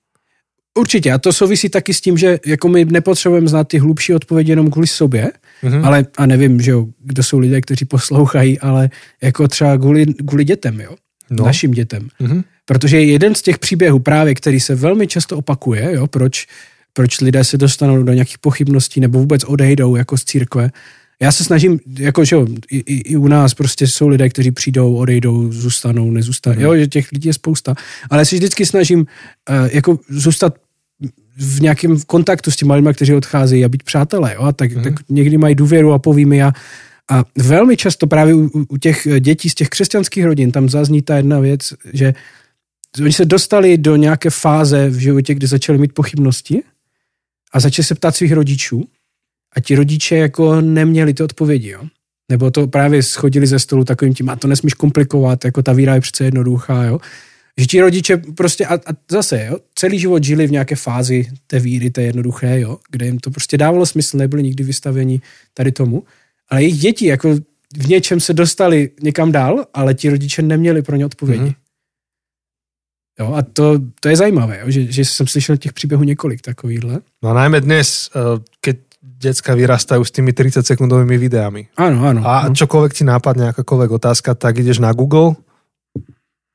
[0.78, 4.52] Určitě, a to souvisí taky s tím, že jako my nepotřebujeme znát ty hlubší odpovědi
[4.52, 5.30] jenom kvůli sobě,
[5.62, 5.72] Mhm.
[5.72, 5.86] mm-hmm.
[5.86, 8.90] ale a nevím, že jo, kdo jsou lidé, kteří poslouchají, ale
[9.22, 10.96] jako třeba kvůli, kvůli dětem, jo,
[11.30, 11.44] No.
[11.44, 12.08] našim dětem.
[12.20, 12.42] Mhm.
[12.64, 16.46] Protože jeden z těch příběhů právě, který se velmi často opakuje, jo, proč,
[16.96, 20.70] proč lidé se dostanou do nějakých pochybností nebo vůbec odejdou jako z církve,
[21.22, 24.96] já se snažím, jako že jo, i, i, u nás prostě jsou lidé, kteří přijdou,
[24.96, 27.74] odejdou, zůstanou, nezůstanou, jo, že těch lidí je spousta,
[28.10, 29.06] ale já se vždycky snažím uh,
[29.72, 30.54] jako zůstat
[31.36, 34.82] v nějakém kontaktu s těmi lidmi, kteří odcházejí a být přátelé, jo, a tak, mm.
[34.82, 36.52] tak někdy mají důvěru a poví mi a,
[37.10, 41.16] a velmi často právě u, u těch dětí z těch křesťanských rodin tam zazní ta
[41.16, 42.14] jedna věc, že
[43.00, 46.62] oni se dostali do nějaké fáze v životě, kdy začali mít pochybnosti
[47.54, 48.84] a začali se ptát svých rodičů
[49.56, 51.82] a ti rodiče jako neměli ty odpovědi, jo.
[52.30, 55.94] Nebo to právě schodili ze stolu takovým tím, a to nesmíš komplikovat, jako ta víra
[55.94, 56.98] je přece jednoduchá, jo.
[57.58, 61.60] Že ti rodiče prostě, a, a zase, jo, celý život žili v nějaké fázi té
[61.60, 65.20] víry, té jednoduché, jo, kde jim to prostě dávalo smysl, nebyli nikdy vystaveni
[65.54, 66.02] tady tomu.
[66.48, 67.34] Ale jejich děti jako
[67.76, 71.42] v něčem se dostali někam dál, ale ti rodiče neměli pro ně odpovědi.
[71.42, 71.50] Mhm.
[71.50, 71.63] Mm-hmm.
[73.20, 77.00] Jo, a to, to je zajímavé, jo, že, že jsem slyšel těch příběhů několik takovýchhle.
[77.22, 81.68] No najmä dnes, eh, keď decka vyrastajú s tými 30 sekundovými videami.
[81.76, 82.20] Ano, ano.
[82.24, 82.56] A no.
[82.56, 85.36] čokoľvek ti nápadne, akákoľvek otázka, tak ideš na Google,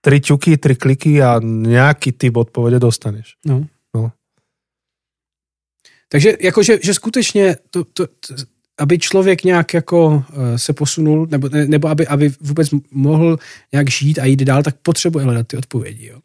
[0.01, 3.37] tri ťuky, tri kliky a nejaký typ odpovede dostaneš.
[3.45, 3.65] No.
[3.95, 4.11] No.
[6.09, 8.33] Takže jakože, že skutečně to, to, to,
[8.77, 13.37] aby člověk nějak jako eh, se posunul, nebo, ne- nebo aby, aby vůbec mohl
[13.71, 16.07] nějak žít a jít dál, tak potřebuje hledat ty odpovědi.
[16.07, 16.19] Jo.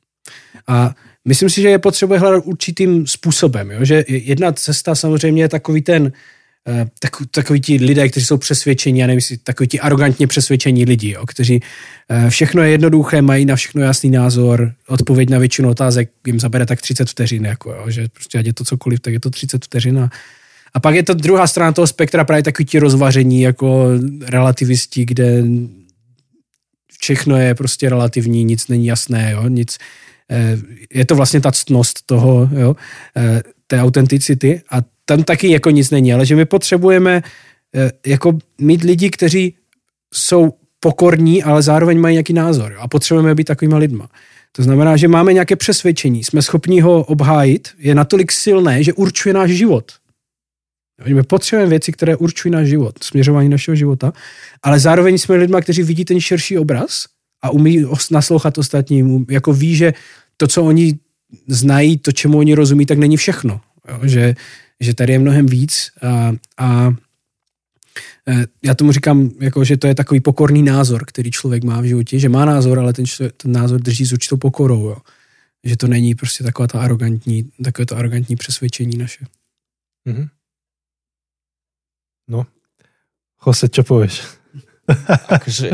[0.67, 3.71] A myslím si, že je potřebuje hledat určitým způsobem.
[3.71, 3.85] Jo?
[3.85, 6.13] Že jedna cesta samozřejmě je takový ten,
[6.69, 11.11] eh, tak, takový ti lidé, kteří jsou přesvědčení, já nevím, takový ti arrogantně přesvědčení lidi,
[11.11, 11.27] jo?
[11.27, 11.61] kteří
[12.09, 16.67] eh, všechno je jednoduché, mají na všechno jasný názor, odpověď na většinu otázek jim zabere
[16.67, 17.91] tak 30 vteřin, jako, jo?
[17.91, 20.11] že prostě ať je to cokoliv, tak je to 30 vteřin a,
[20.75, 23.89] a pak je to druhá strana toho spektra, právě takový ti rozvaření jako
[24.27, 25.43] relativisti, kde
[27.01, 29.49] všechno je prostě relativní, nic není jasné, jo?
[29.49, 29.79] nic,
[30.95, 32.77] je to vlastně ta ctnost toho, jo?
[33.17, 37.23] eh, té autenticity a tam taky jako nic není, ale že my potřebujeme
[37.75, 39.55] eh, jako mít lidi, kteří
[40.15, 42.79] jsou pokorní, ale zároveň mají nějaký názor jo?
[42.81, 44.09] a potřebujeme být takovýma lidma.
[44.53, 49.35] To znamená, že máme nějaké přesvědčení, jsme schopni ho obhájit, je natolik silné, že určuje
[49.35, 49.93] náš život.
[51.07, 54.13] My potřebujeme věci, které určují náš život, směřování našeho života,
[54.63, 57.05] ale zároveň jsme lidma, kteří vidí ten širší obraz
[57.45, 59.93] a umí naslouchat ostatním, um- jako ví, že
[60.37, 60.99] to, co oni
[61.47, 63.61] znají, to, čemu oni rozumí, tak není všechno.
[63.89, 64.01] Jo?
[64.03, 64.35] Že,
[64.81, 66.95] že tady je mnohem víc a, a
[68.29, 71.85] eh, já tomu říkám, jako, že to je takový pokorný názor, který člověk má v
[71.85, 73.05] životě, že má názor, ale ten,
[73.37, 74.89] ten názor drží s určitou pokorou.
[74.89, 74.97] Jo?
[75.65, 79.25] Že to není prostě taková ta arrogantní, takové to arrogantní přesvědčení naše.
[80.05, 80.29] Mhm.
[82.29, 82.47] No.
[83.47, 84.25] Jose, čo povieš?
[85.29, 85.71] akože,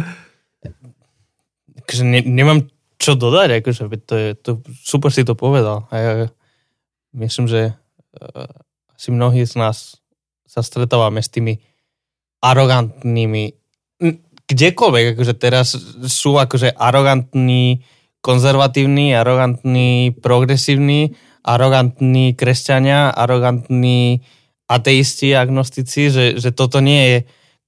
[1.91, 2.71] akože ne, nemám
[3.03, 5.91] čo dodať, akože to je, to, super si to povedal.
[5.91, 6.13] A ja
[7.19, 8.47] myslím, že uh,
[8.95, 9.99] asi mnohí z nás
[10.47, 11.59] sa stretávame s tými
[12.39, 13.59] arogantnými,
[14.51, 15.75] kdekoľvek, akože teraz
[16.07, 17.83] sú akože arogantní,
[18.23, 21.15] konzervatívni, arogantní, progresívni,
[21.47, 24.23] arogantní kresťania, arogantní
[24.67, 27.19] ateisti, agnostici, že, že toto nie je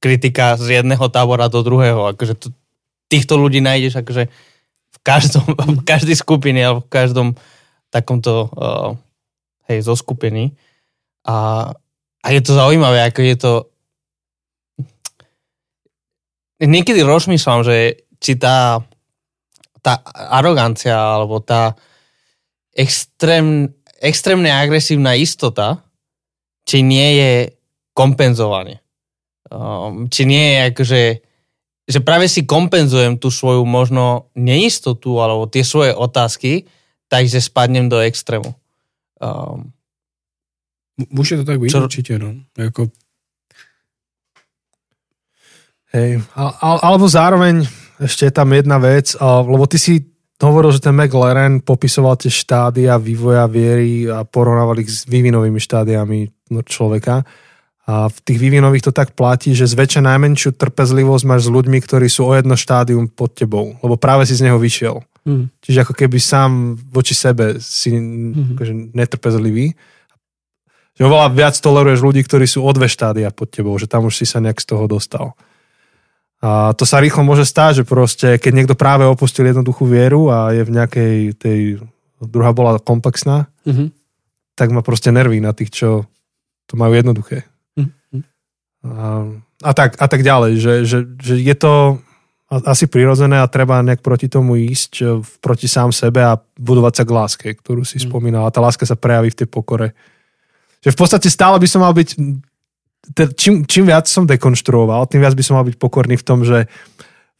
[0.03, 2.11] kritika z jedného tábora do druhého.
[2.15, 2.47] Akože to,
[3.13, 4.25] týchto ľudí nájdeš akože
[4.93, 5.45] v každom,
[5.81, 7.29] v každej skupine alebo v každom
[7.93, 8.97] takomto uh,
[9.69, 10.57] hej, zo skupiny.
[11.29, 11.69] A,
[12.25, 13.53] a je to zaujímavé, ako je to
[16.63, 18.81] niekedy rozmýšľam, že či tá,
[19.83, 21.75] tá arogancia alebo tá
[22.71, 25.83] extrém, extrémne agresívna istota,
[26.63, 27.33] či nie je
[27.93, 28.79] kompenzovanie.
[29.53, 31.03] Um, či nie je akože,
[31.89, 36.67] že práve si kompenzujem tú svoju možno neistotu alebo tie svoje otázky,
[37.11, 38.55] takže spadnem do extrému.
[39.19, 39.75] Um,
[41.11, 41.85] Môže to tak byť, čo...
[41.89, 42.37] určite, no.
[42.55, 42.93] Jako...
[45.93, 47.69] Hej, al, alebo zároveň
[48.01, 50.01] ešte je tam jedna vec, lebo ty si
[50.41, 56.51] hovoril, že ten McLaren popisoval tie štádia vývoja viery a porovnával ich s vývinovými štádiami
[56.67, 57.23] človeka.
[57.83, 62.07] A v tých vývinových to tak platí, že zväčša najmenšiu trpezlivosť máš s ľuďmi, ktorí
[62.07, 65.03] sú o jedno štádium pod tebou, lebo práve si z neho vyšiel.
[65.27, 65.51] Mm.
[65.59, 68.55] Čiže ako keby sám voči sebe si mm.
[68.55, 69.75] akože netrpezlivý.
[70.95, 74.15] Že oveľa viac toleruješ ľudí, ktorí sú o dve štádia pod tebou, že tam už
[74.15, 75.35] si sa nejak z toho dostal.
[76.43, 80.51] A to sa rýchlo môže stáť, že proste, keď niekto práve opustil jednoduchú vieru a
[80.55, 81.61] je v nejakej tej,
[82.19, 83.89] druhá bola komplexná, mm-hmm.
[84.59, 85.89] tak má proste nervy na tých, čo
[86.67, 87.47] to majú jednoduché.
[88.83, 89.63] Mm-hmm.
[89.63, 92.03] A, a, tak, a tak ďalej, že, že, že je to
[92.53, 97.05] asi prirodzené a treba nejak proti tomu ísť, e, proti sám sebe a budovať sa
[97.09, 98.13] k láske, ktorú si mm.
[98.13, 98.45] spomínal.
[98.45, 99.97] A tá láska sa prejaví v tej pokore.
[100.85, 102.19] Že v podstate stále by som mal byť
[103.35, 106.71] čím, čím viac som dekonštruoval, tým viac by som mal byť pokorný v tom, že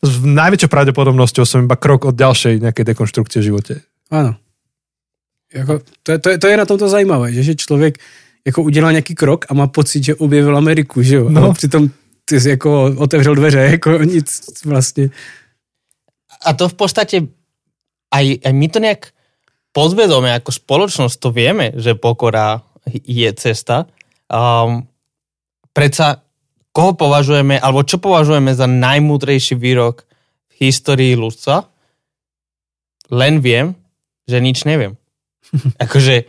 [0.03, 3.75] s najväčšou pravdepodobnosťou som iba krok od ďalšej nejakej dekonštrukcie v živote.
[4.11, 4.35] Áno.
[5.53, 8.01] Jako, to, to, to je na tomto zajímavé, že, člověk
[8.47, 11.31] jako udělá nějaký krok a má pocit, že objevil Ameriku, že jo?
[11.31, 11.43] No.
[11.43, 11.91] Ale přitom
[12.25, 15.11] ty jsi jako otevřel dveře, jako nic vlastně.
[16.45, 17.17] A to v podstate
[18.11, 19.15] aj, aj my to nejak
[19.73, 23.87] podvedome ako spoločnosť to vieme, že pokora je cesta.
[24.27, 24.91] Um,
[25.73, 26.21] predsa
[26.73, 30.05] koho považujeme, alebo čo považujeme za najmúdrejší výrok
[30.53, 31.69] v histórii ľudstva?
[33.13, 33.77] Len viem,
[34.29, 34.97] že nič neviem.
[35.85, 36.29] Akože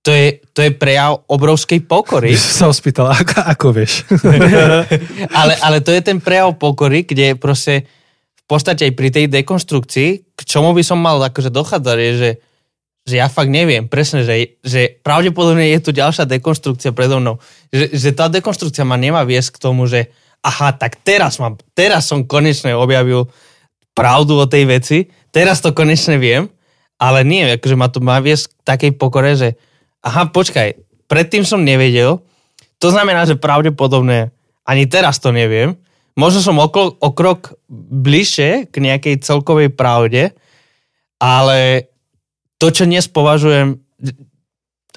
[0.00, 2.32] to je, to je prejav obrovskej pokory.
[2.32, 4.08] Som sa ospýtal, ako, ako vieš?
[5.40, 7.84] ale, ale to je ten prejav pokory, kde proste
[8.36, 12.30] v podstate aj pri tej dekonstrukcii, k čomu by som mal akože dochádzať, je, že
[13.08, 17.40] že ja fakt neviem presne, že, že pravdepodobne je tu ďalšia dekonstrukcia predo mnou.
[17.72, 20.12] Že, že tá dekonstrukcia ma nemá viesť k tomu, že
[20.44, 23.28] aha, tak teraz, mám, teraz som konečne objavil
[23.96, 24.98] pravdu o tej veci,
[25.32, 26.48] teraz to konečne viem,
[27.00, 29.56] ale nie, akože ma to má viesť k takej pokore, že
[30.04, 30.76] aha, počkaj,
[31.08, 32.20] predtým som nevedel,
[32.80, 34.32] to znamená, že pravdepodobne
[34.64, 35.76] ani teraz to neviem,
[36.16, 40.32] možno som o, o krok bližšie k nejakej celkovej pravde,
[41.20, 41.90] ale
[42.60, 43.80] to, čo dnes považujem,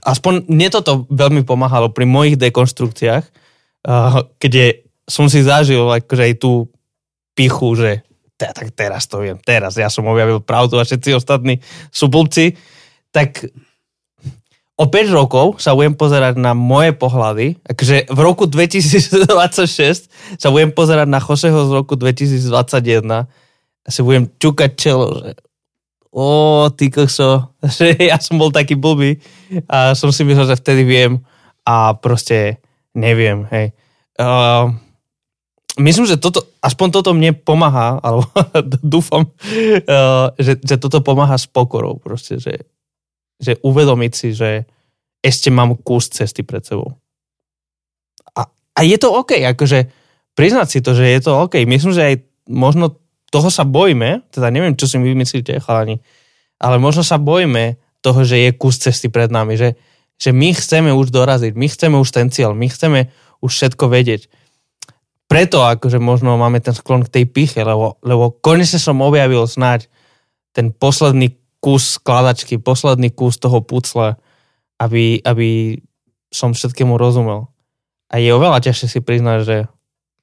[0.03, 6.35] aspoň mne toto veľmi pomáhalo pri mojich dekonstrukciách, uh, kde som si zažil akože aj
[6.39, 6.71] tú
[7.35, 8.03] pichu, že
[8.35, 11.63] tak teraz to viem, teraz ja som objavil pravdu a všetci ostatní
[11.93, 12.59] sú blbci,
[13.15, 13.47] tak
[14.73, 20.09] o 5 rokov sa budem pozerať na moje pohľady, akože v roku 2026
[20.41, 23.29] sa budem pozerať na Joseho z roku 2021
[23.83, 25.37] a si budem čukať čelo, že
[26.09, 29.21] o, ty kokso, že ja som bol taký blbý
[29.69, 31.21] a som si myslel, že vtedy viem
[31.65, 32.57] a proste
[32.97, 33.73] neviem, hej.
[34.13, 34.69] Uh,
[35.81, 38.29] myslím, že toto, aspoň toto mne pomáha, alebo
[38.81, 42.65] dúfam, uh, že, že toto pomáha s pokorou, proste, že,
[43.39, 44.65] že uvedomiť si, že
[45.23, 46.99] ešte mám kus cesty pred sebou.
[48.35, 49.87] A, a je to OK, akože
[50.35, 51.63] priznať si to, že je to OK.
[51.63, 52.15] Myslím, že aj
[52.51, 52.99] možno
[53.33, 56.03] toho sa bojíme, teda neviem, čo si my vymyslíte, chalani,
[56.61, 59.79] ale možno sa bojíme toho, že je kus cesty pred nami, že,
[60.19, 63.09] že my chceme už doraziť, my chceme už ten cieľ, my chceme
[63.41, 64.29] už všetko vedieť.
[65.25, 69.89] Preto akože možno máme ten sklon k tej piche, lebo, lebo konečne som objavil snáď
[70.53, 74.19] ten posledný kus skladačky, posledný kus toho pucle,
[74.83, 75.79] aby, aby
[76.27, 77.47] som všetkému rozumel.
[78.11, 79.57] A je oveľa ťažšie si priznať, že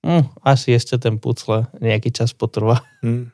[0.05, 2.85] hm, asi ešte ten pucle nejaký čas potrvá.
[3.00, 3.33] Hmm.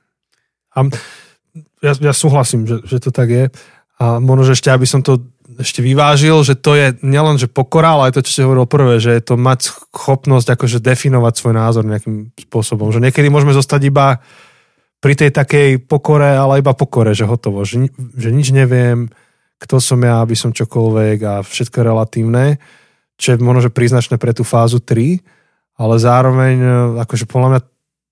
[1.83, 3.45] Ja, ja súhlasím, že, že to tak je.
[3.97, 5.25] A možno, že ešte, aby som to
[5.57, 9.01] ešte vyvážil, že to je nielen, že pokora, ale aj to, čo si hovoril prvé,
[9.01, 12.93] že je to mať schopnosť akože definovať svoj názor nejakým spôsobom.
[12.93, 14.21] Že niekedy môžeme zostať iba
[15.01, 19.13] pri tej takej pokore, ale iba pokore, že hotovo, že, že nič neviem,
[19.61, 22.61] kto som ja, aby som čokoľvek a všetko relatívne,
[23.17, 25.21] čo je možno, že príznačné pre tú fázu 3,
[25.81, 27.61] ale zároveň, e, akože podľa mňa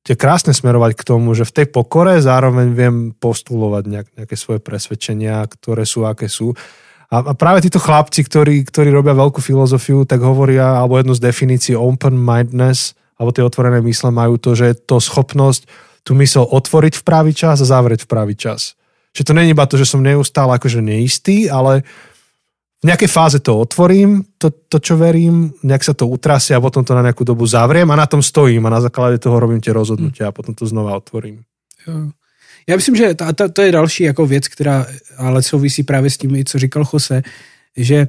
[0.05, 4.61] je krásne smerovať k tomu, že v tej pokore zároveň viem postulovať nejak, nejaké svoje
[4.61, 6.53] presvedčenia, ktoré sú, aké sú.
[7.09, 11.25] A, a práve títo chlapci, ktorí, ktorí robia veľkú filozofiu, tak hovoria, alebo jednu z
[11.25, 15.65] definícií open-mindedness, alebo tie otvorené mysle majú to, že je to schopnosť
[16.05, 18.77] tú mysel otvoriť v pravý čas a zavrieť v pravý čas.
[19.17, 21.83] Že to není iba to, že som neustále akože neistý, ale
[22.85, 26.85] v nejakej fáze to otvorím, to, to čo verím, nejak sa to utrasie a potom
[26.85, 29.73] to na nejakú dobu zavriem a na tom stojím a na základe toho robím tie
[29.73, 31.41] rozhodnutia a potom to znova otvorím.
[31.89, 32.13] Jo.
[32.69, 34.87] Já myslím, že ta, ta, to je další jako věc, která
[35.17, 37.23] ale souvisí právě s tím, co říkal Jose,
[37.77, 38.09] že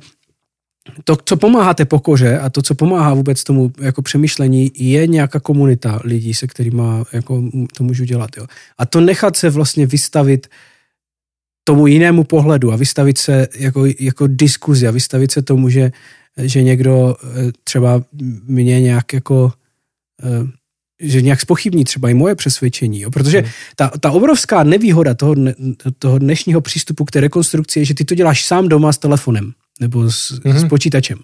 [1.03, 5.39] to, co pomáhá té pokoře a to, co pomáhá vůbec tomu jako přemýšlení, je nějaká
[5.39, 6.81] komunita lidí, se kterými
[7.13, 7.43] jako
[7.77, 8.29] to můžu dělat.
[8.37, 8.45] Jo.
[8.77, 10.47] A to nechat se vlastně vystavit
[11.63, 15.91] tomu jinému pohledu a vystavit se jako, jako diskuzi a vystavit se tomu, že,
[16.37, 18.03] že někdo eh, třeba
[18.47, 19.53] mě nějak jako
[20.23, 20.47] eh,
[20.99, 23.01] že nějak spochybní třeba i moje přesvědčení.
[23.01, 23.11] Jo?
[23.11, 23.49] Protože hmm.
[23.75, 25.35] ta, ta obrovská nevýhoda toho,
[25.99, 29.53] toho dnešního přístupu k té rekonstrukci je, že ty to děláš sám doma s telefonem
[29.79, 30.59] nebo s, hmm.
[30.59, 31.19] s počítačem.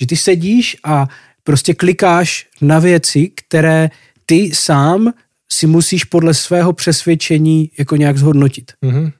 [0.00, 1.08] Že ty sedíš a
[1.44, 3.90] prostě klikáš na věci, které
[4.26, 5.12] ty sám
[5.52, 8.72] si musíš podle svého přesvědčení jako nějak zhodnotit.
[8.82, 9.10] Hmm.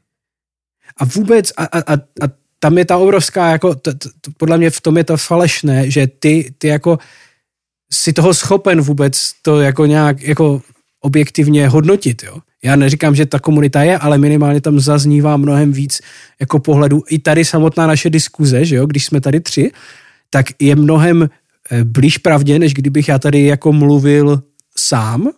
[0.96, 4.80] A vůbec, a, a, a tam je ta obrovská, jako, t, t, podle mě v
[4.80, 6.98] tom je to falešné, že ty, ty jako
[7.92, 10.62] si toho schopen vůbec to jako nějak jako
[11.02, 12.38] objektivně hodnotit, jo.
[12.64, 16.00] Já neříkám, že ta komunita je, ale minimálně tam zaznívá mnohem víc
[16.40, 17.02] jako pohledu.
[17.10, 19.70] I tady samotná naše diskuze, že jo, když jsme tady tři,
[20.30, 21.28] tak je mnohem
[21.70, 24.42] eh, blíž pravdě, než kdybych já tady jako mluvil
[24.76, 25.30] sám,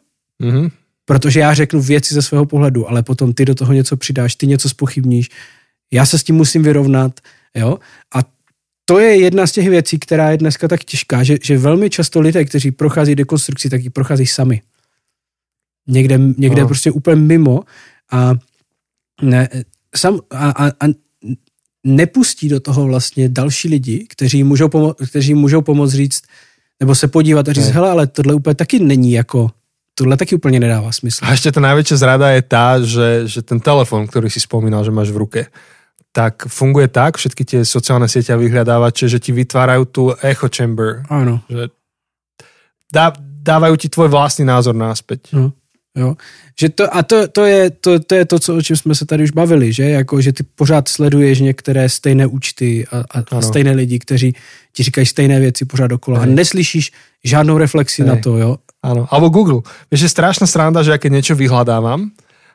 [0.43, 0.71] mm-hmm.
[1.05, 4.47] protože já řeknu věci ze svého pohledu, ale potom ty do toho něco přidáš, ty
[4.47, 5.31] něco spochybníš,
[5.93, 7.21] já se s tím musím vyrovnat,
[7.55, 7.79] jo,
[8.15, 8.19] a
[8.85, 12.21] to je jedna z těch věcí, která je dneska tak těžká, že, že velmi často
[12.21, 14.63] lidé, kteří prochází dekonstrukci, tak ji prochází sami.
[15.87, 16.67] Někde, někde no.
[16.69, 17.61] prostě úplně mimo
[18.13, 18.35] a,
[19.23, 19.49] ne,
[19.97, 20.87] sam, a, a, a
[21.85, 26.23] nepustí do toho vlastně další lidi, kteří můžou, pomo- kteří můžou pomoct říct,
[26.81, 29.51] nebo se podívat a říct, hele, ale tohle úplně taky není jako
[29.95, 31.25] tohle taky úplně nedává smysl.
[31.25, 34.91] A ještě ta největší zrada je ta, že, že ten telefon, který si spomínal, že
[34.91, 35.47] máš v ruke,
[36.15, 41.03] tak funguje tak, všetky tie sociálne siete a vyhľadávače, že ti vytvárajú tú echo chamber.
[41.11, 41.43] Áno.
[41.51, 41.75] Že
[42.87, 45.35] dá, dávajú ti tvoj vlastný názor náspäť.
[45.35, 45.51] No.
[45.95, 46.19] Jo.
[46.61, 49.07] Že to, a to, to, je, to, to je to, co, o čem jsme se
[49.07, 53.43] tady už bavili, že jako, že ty pořád sleduješ některé stejné účty a, a, a
[53.43, 54.35] stejné lidi, kteří
[54.73, 56.93] ti říkají stejné věci pořád dokola a neslyšíš
[57.25, 58.09] žádnou reflexi Hej.
[58.09, 58.57] na to, jo.
[58.85, 59.65] Áno, alebo Google.
[59.89, 62.13] Vieš, je strašná sranda, že ja keď niečo vyhľadávam,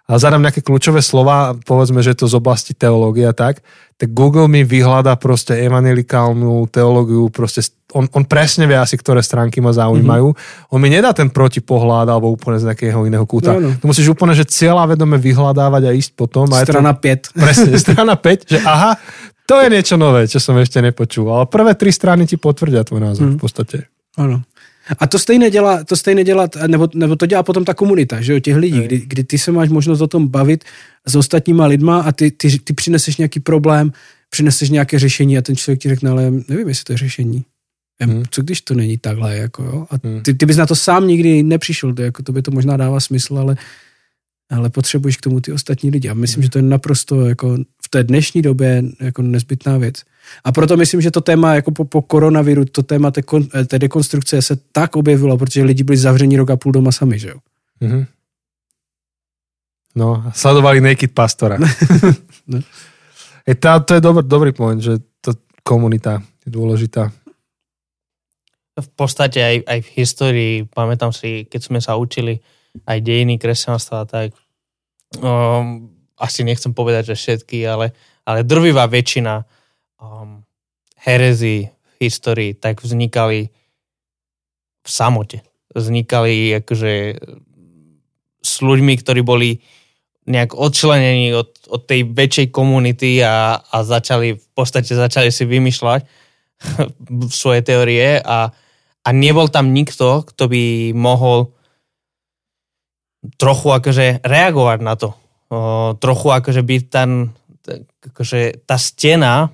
[0.09, 3.61] a zadám nejaké kľúčové slova, povedzme, že je to z oblasti teológie a tak,
[4.01, 7.61] tak Google mi vyhľadá proste evangelikálnu teológiu, proste
[7.93, 10.33] on, on presne vie asi, ktoré stránky ma zaujímajú.
[10.33, 10.73] Mm-hmm.
[10.73, 13.53] On mi nedá ten protipohľad alebo úplne z nejakého iného kúta.
[13.53, 13.77] No, no.
[13.77, 16.49] Tu musíš úplne, že cieľa vedome vyhľadávať a ísť potom.
[16.49, 17.33] A strana to, 5.
[17.45, 18.97] Presne, strana 5, že aha,
[19.45, 21.29] to je niečo nové, čo som ešte nepočul.
[21.29, 23.35] Ale prvé tri strany ti potvrdia tvoj názor mm.
[23.37, 23.77] v podstate.
[24.17, 24.41] Áno.
[24.99, 28.33] A to stejné dělá, to stejné dělá nebo, nebo to dělá potom ta komunita, že
[28.33, 30.63] jo, těch lidí, kdy, kdy ty se máš možnost o tom bavit
[31.05, 33.91] s ostatníma lidma a ty, ty, ty přineseš nějaký problém,
[34.29, 37.45] přineseš nějaké řešení a ten člověk ti řekne, ale nevím, jestli to je řešení.
[38.01, 38.23] Hmm.
[38.31, 39.87] Co když to není takhle, jako jo?
[39.89, 40.21] A hmm.
[40.21, 42.99] ty, ty bys na to sám nikdy nepřišel, to, jako to by to možná dává
[42.99, 43.55] smysl, ale,
[44.51, 46.09] ale potřebuješ k tomu ty ostatní lidi.
[46.09, 46.43] A myslím, hmm.
[46.43, 47.57] že to je naprosto jako
[47.89, 50.03] v té dnešní době jako nezbytná věc.
[50.43, 53.65] A proto myslím, že to téma jako po, po koronaviru, to téma té, kon, eh,
[53.65, 57.29] té dekonstrukce se tak objevilo, protože lidi byli zavření rok a půl doma sami, že
[57.29, 57.35] jo?
[57.81, 58.05] Mm-hmm.
[59.95, 61.57] No, sledovali Naked Pastora.
[62.47, 62.61] no.
[63.47, 65.33] Je tá, to je dobrý, dobrý point, že to
[65.65, 67.09] komunita je dôležitá.
[68.77, 72.37] V podstate aj, aj v histórii, pamätám si, keď sme sa učili
[72.85, 74.37] aj dejiny kresťanstva, tak
[75.17, 75.89] um,
[76.19, 77.95] asi nechcem povedať, že všetky, ale,
[78.27, 79.47] ale drvivá väčšina
[79.97, 80.43] um,
[80.99, 83.49] herezy v histórii tak vznikali
[84.83, 85.41] v samote.
[85.71, 86.93] Vznikali akože
[88.39, 89.63] s ľuďmi, ktorí boli
[90.29, 96.05] nejak odčlenení od, od tej väčšej komunity a, a začali, v podstate začali si vymýšľať
[97.41, 98.53] svoje teórie a,
[99.03, 101.55] a nebol tam nikto, kto by mohol
[103.41, 105.17] trochu akože reagovať na to.
[105.49, 107.33] O, trochu akože byť tam,
[108.05, 109.49] akože tá stena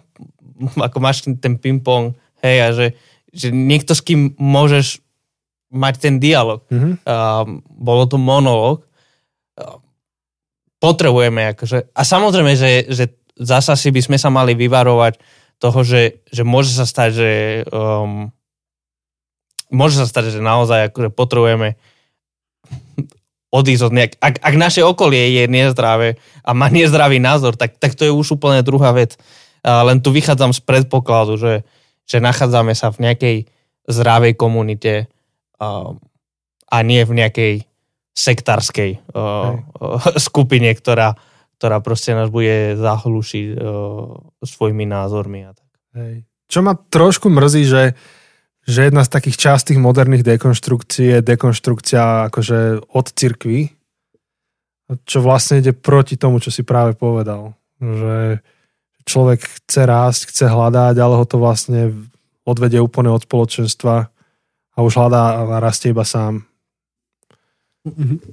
[0.88, 2.88] ako máš ten ping-pong, hej, a že,
[3.32, 5.04] že niekto s kým môžeš
[5.72, 6.64] mať ten dialog.
[6.72, 7.04] Mm-hmm.
[7.04, 8.88] Uh, bolo to monológ.
[9.60, 9.84] Uh,
[10.80, 15.20] potrebujeme akože, a samozrejme, že, že zasa si by sme sa mali vyvarovať
[15.60, 17.32] toho, že, že môže sa stať, že
[17.72, 18.32] um,
[19.72, 21.76] môže sa stať, že naozaj akože potrebujeme
[23.56, 24.12] odísť od nejak...
[24.20, 28.36] Ak, ak naše okolie je nezdravé a má nezdravý názor, tak, tak to je už
[28.36, 29.16] úplne druhá vec.
[29.64, 31.64] A len tu vychádzam z predpokladu, že,
[32.04, 33.38] že nachádzame sa v nejakej
[33.88, 35.08] zdravej komunite
[35.58, 35.96] a,
[36.70, 37.54] a nie v nejakej
[38.16, 39.60] sektárskej uh,
[40.28, 41.16] skupine, ktorá,
[41.60, 43.60] ktorá proste nás bude zahlušiť uh,
[44.44, 45.48] svojimi názormi.
[45.48, 45.70] A tak.
[45.96, 46.28] Hej.
[46.46, 47.84] Čo ma trošku mrzí, že,
[48.66, 53.70] že jedna z takých častých moderných dekonštrukcií je dekonštrukcia akože od cirkvy,
[55.06, 57.54] čo vlastne ide proti tomu, čo si práve povedal.
[57.78, 58.42] Že
[59.06, 61.94] človek chce rásť, chce hľadať, ale ho to vlastne
[62.46, 64.10] odvedie úplne od spoločenstva
[64.76, 66.46] a už hľadá a rastie iba sám.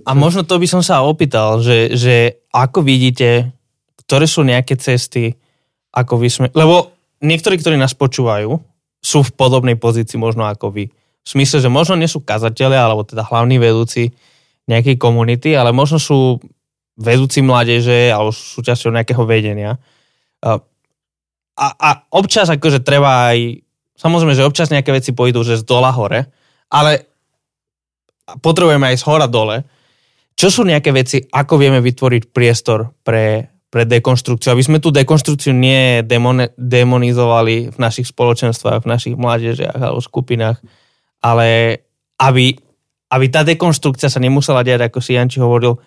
[0.08, 3.52] A možno to by som sa opýtal, že, že ako vidíte,
[4.08, 5.36] ktoré sú nejaké cesty,
[5.92, 6.46] ako vy sme...
[6.56, 8.71] Lebo niektorí, ktorí nás počúvajú,
[9.02, 10.86] sú v podobnej pozícii možno ako vy.
[11.22, 14.14] V smysle, že možno nie sú kazatelia, alebo teda hlavní vedúci
[14.70, 16.38] nejakej komunity, ale možno sú
[16.94, 19.74] vedúci mládeže alebo súčasťou nejakého vedenia.
[20.42, 23.60] A, a občas akože treba aj,
[23.98, 26.30] samozrejme, že občas nejaké veci pôjdu, že z dola hore,
[26.70, 27.06] ale
[28.40, 29.66] potrebujeme aj z hora dole.
[30.32, 35.56] Čo sú nejaké veci, ako vieme vytvoriť priestor pre, pre dekonštrukciu, aby sme tú dekonštrukciu
[35.56, 36.04] nie
[36.60, 40.60] demonizovali v našich spoločenstvách, v našich mládežiach alebo skupinách,
[41.24, 41.80] ale
[42.20, 42.52] aby,
[43.08, 45.80] aby tá dekonštrukcia sa nemusela diať, ako si Janči hovoril,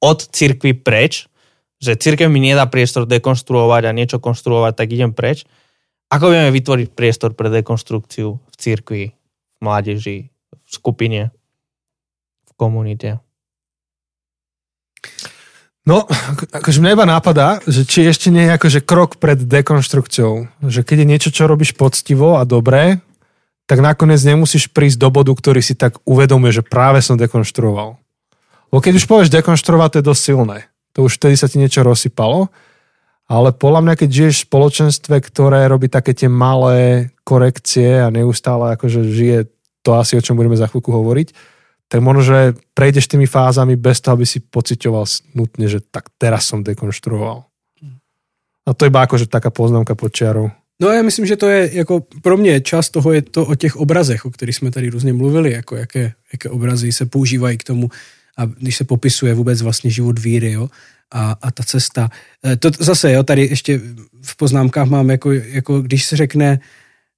[0.00, 1.28] od cirkvy preč,
[1.76, 5.44] že cirkev mi nedá priestor dekonštruovať a niečo konštruovať, tak idem preč.
[6.08, 11.28] Ako vieme vytvoriť priestor pre dekonštrukciu v cirkvi, v mládeži, v skupine?
[12.58, 13.22] komunite?
[15.88, 16.04] No,
[16.52, 20.60] akože mňa iba nápada, že či ešte nie je akože krok pred dekonštrukciou.
[20.60, 23.00] Že keď je niečo, čo robíš poctivo a dobré,
[23.64, 27.96] tak nakoniec nemusíš prísť do bodu, ktorý si tak uvedomuje, že práve som dekonštruoval.
[28.68, 30.58] Lebo keď už povieš dekonštruovať, to je dosť silné.
[30.92, 32.52] To už vtedy sa ti niečo rozsypalo.
[33.24, 38.76] Ale podľa mňa, keď žiješ v spoločenstve, ktoré robí také tie malé korekcie a neustále
[38.76, 39.38] akože žije
[39.80, 41.56] to asi, o čom budeme za chvíľku hovoriť,
[41.88, 42.38] tak možno, že
[42.76, 47.48] prejdeš tými fázami bez toho, aby si pocitoval nutne, že tak teraz som dekonštruoval.
[48.68, 50.52] A to je iba akože taká poznámka pod čiarou.
[50.80, 53.76] No já myslím, že to je jako pro mě část toho je to o těch
[53.76, 57.90] obrazech, o kterých jsme tady různě mluvili, jako jaké, jaké obrazy se používají k tomu,
[58.36, 60.70] a když se popisuje vůbec vlastně život víry, jo,
[61.12, 62.08] a, a ta cesta.
[62.46, 63.80] E, to zase, jo, tady ještě
[64.22, 66.60] v poznámkách mám, jako, jako když se řekne,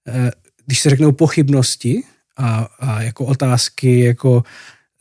[0.08, 0.30] e,
[0.66, 2.02] když se řeknou pochybnosti,
[2.40, 4.42] a, a jako otázky, jako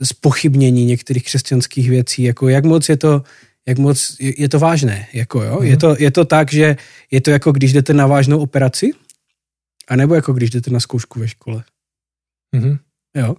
[0.03, 3.23] spochybnění některých křesťanských věcí, jako jak moc je to,
[3.67, 5.57] jak moc je, je to vážné, jako jo?
[5.59, 5.65] Mm.
[5.65, 6.77] Je, to, je to tak, že
[7.11, 8.91] je to jako když jdete na vážnou operaci,
[9.87, 11.63] anebo jako když jdete na zkoušku ve škole.
[12.55, 12.77] Mm.
[13.15, 13.35] Jo?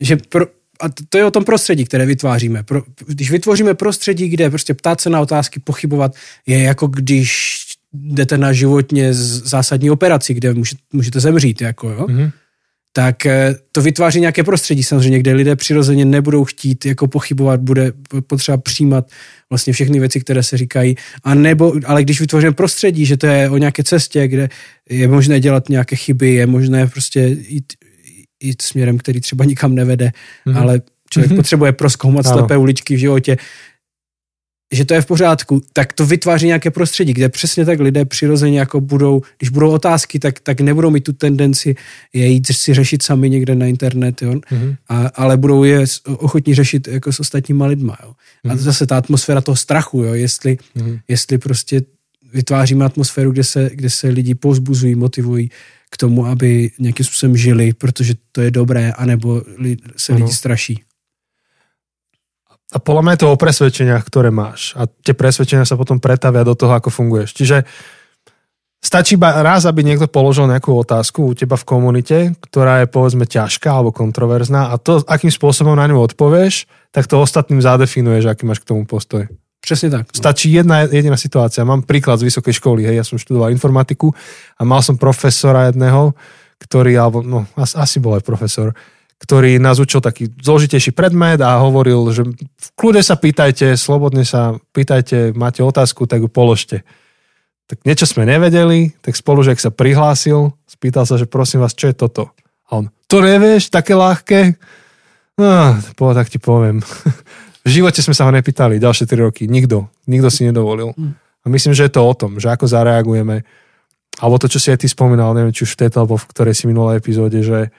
[0.00, 0.46] Že pro,
[0.80, 2.62] a to je o tom prostředí, které vytváříme.
[2.62, 6.14] Pro, když vytvoříme prostředí, kde prostě ptát se na otázky, pochybovat,
[6.46, 7.58] je jako když
[7.92, 11.60] jdete na životně zásadní operaci, kde můžete, můžete zemřít.
[11.60, 12.06] Jako, jo?
[12.08, 12.30] Mm
[12.98, 17.92] tak eh, to vytváří nějaké prostředí samozřejmě, kde lidé přirozeně nebudou chtít jako pochybovat, bude
[18.26, 19.10] potřeba přijímat
[19.50, 23.50] vlastně všechny věci, které se říkají, a nebo, ale když vytvoříme prostředí, že to je
[23.50, 24.48] o nějaké cestě, kde
[24.90, 27.72] je možné dělat nějaké chyby, je možné prostě jít,
[28.42, 30.12] jít směrem, který třeba nikam nevede,
[30.46, 30.60] mm-hmm.
[30.60, 30.80] ale
[31.10, 31.36] člověk mm-hmm.
[31.36, 33.36] potřebuje proskoumat slepé uličky v životě,
[34.72, 38.58] že to je v pořádku, tak to vytváří nějaké prostředí, kde přesně tak lidé přirozeně
[38.58, 41.74] jako budou, když budou otázky, tak, tak nebudou mít tu tendenci
[42.12, 44.32] je jít si řešit sami někde na internet, jo?
[44.32, 44.76] Mm-hmm.
[44.88, 47.96] A, ale budou je ochotní řešit jako s ostatníma lidma.
[48.02, 48.10] Jo?
[48.10, 48.50] Mm-hmm.
[48.50, 48.62] A mhm.
[48.62, 50.14] zase ta atmosféra toho strachu, jo?
[50.14, 51.00] Jestli, mm-hmm.
[51.08, 51.82] jestli prostě
[52.32, 55.50] vytváříme atmosféru, kde se, kde se lidi pozbuzují, motivují
[55.90, 59.42] k tomu, aby nějakým způsobem žili, protože to je dobré, anebo
[59.96, 60.24] se ano.
[60.24, 60.80] lidi straší.
[62.68, 64.76] A podľa mňa je to o presvedčeniach, ktoré máš.
[64.76, 67.32] A tie presvedčenia sa potom pretavia do toho, ako funguješ.
[67.32, 67.56] Čiže
[68.84, 73.24] stačí iba raz, aby niekto položil nejakú otázku u teba v komunite, ktorá je povedzme
[73.24, 78.44] ťažká alebo kontroverzná a to, akým spôsobom na ňu odpovieš, tak to ostatným zadefinuješ, aký
[78.44, 79.24] máš k tomu postoj.
[79.58, 80.04] Presne tak.
[80.14, 81.66] Stačí jedna jediná situácia.
[81.66, 82.88] Mám príklad z vysokej školy.
[82.88, 84.12] Hej, ja som študoval informatiku
[84.56, 86.14] a mal som profesora jedného,
[86.62, 88.72] ktorý, alebo no, asi bol aj profesor,
[89.18, 94.54] ktorý nás učil taký zložitejší predmet a hovoril, že v kľude sa pýtajte, slobodne sa
[94.70, 96.86] pýtajte, máte otázku, tak ju položte.
[97.68, 101.98] Tak niečo sme nevedeli, tak spolužiak sa prihlásil, spýtal sa, že prosím vás, čo je
[101.98, 102.32] toto?
[102.70, 104.56] A on, to nevieš, také ľahké?
[105.38, 105.78] No,
[106.14, 106.80] tak ti poviem.
[107.66, 109.44] v živote sme sa ho nepýtali ďalšie 3 roky.
[109.44, 109.92] Nikto.
[110.08, 110.96] Nikto si nedovolil.
[110.96, 111.12] Hm.
[111.16, 113.44] A myslím, že je to o tom, že ako zareagujeme.
[114.18, 116.54] Alebo to, čo si aj ty spomínal, neviem, či už v tejto, alebo v ktorej
[116.56, 117.70] si minulej epizóde, že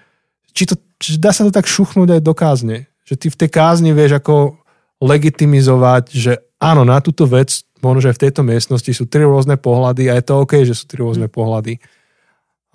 [0.56, 2.92] či to, či dá sa to tak šuchnúť aj do kázne.
[3.08, 4.60] Že ty v tej kázni vieš, ako
[5.00, 10.12] legitimizovať, že áno, na túto vec, možno, že v tejto miestnosti sú tri rôzne pohľady
[10.12, 11.80] a je to OK, že sú tri rôzne pohľady.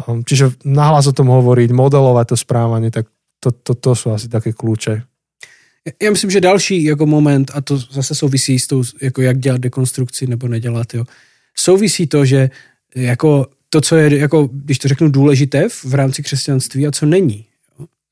[0.08, 3.06] Um, čiže nahlas o tom hovoriť, modelovať to správanie, tak
[3.38, 5.04] to, to, to sú asi také kľúče.
[6.02, 9.60] Já myslím, že další jako moment, a to zase souvisí s tou, jako jak dělat
[9.60, 11.04] dekonstrukci nebo nedělat, jo.
[11.56, 12.50] souvisí to, že
[12.94, 17.44] jako to, co je, jako, když to řeknu, důležité v rámci křesťanství a co není.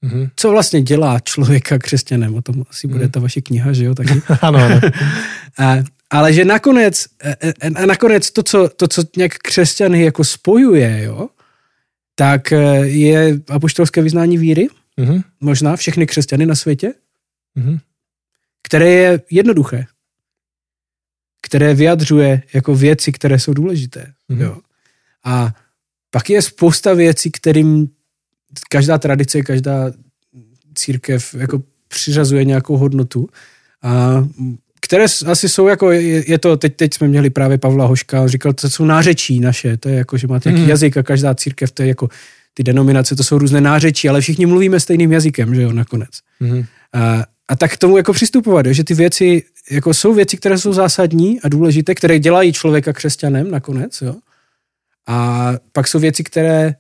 [0.02, 0.28] Mhm.
[0.36, 2.34] Co vlastně dělá člověka křesťanem?
[2.34, 3.94] O tom asi bude ta vaše kniha, že jo?
[3.94, 4.10] Taky.
[4.42, 4.80] Áno, áno.
[5.58, 5.66] A,
[6.10, 7.28] ale že nakonec, a,
[7.62, 11.28] a- a nakonec to co, to, co nějak křesťany jako spojuje, jo,
[12.14, 12.50] tak
[12.82, 16.92] je apoštolské vyznání víry, Mhm, možná všechny křesťany na světě,
[17.54, 17.78] mhm.
[18.62, 19.86] které je jednoduché,
[21.42, 24.12] které vyjadřuje jako věci, které jsou důležité.
[24.28, 24.40] Mhm.
[24.40, 24.56] Jo.
[25.24, 25.54] A
[26.10, 27.88] pak je spousta věcí, kterým
[28.68, 29.92] každá tradice, každá
[30.74, 33.28] církev jako přiřazuje nějakou hodnotu,
[33.82, 34.24] a
[34.80, 38.28] které asi jsou jako, je, je to, teď, teď jsme měli právě Pavla Hoška, on
[38.28, 40.68] říkal, to jsou nářečí naše, to je jako, že máte Mhm.
[40.68, 42.08] jazyk a každá církev, to je jako,
[42.54, 46.10] ty denominace, to jsou různé nářečí, ale všichni mluvíme stejným jazykem, že jo, nakonec.
[46.40, 46.64] Mhm.
[46.92, 50.58] A, a tak k tomu jako přistupovat, jo, že ty věci, jako jsou věci, které
[50.58, 54.14] jsou zásadní a důležité, které dělají člověka křesťanem nakonec, jo.
[55.06, 56.74] A pak jsou věci, které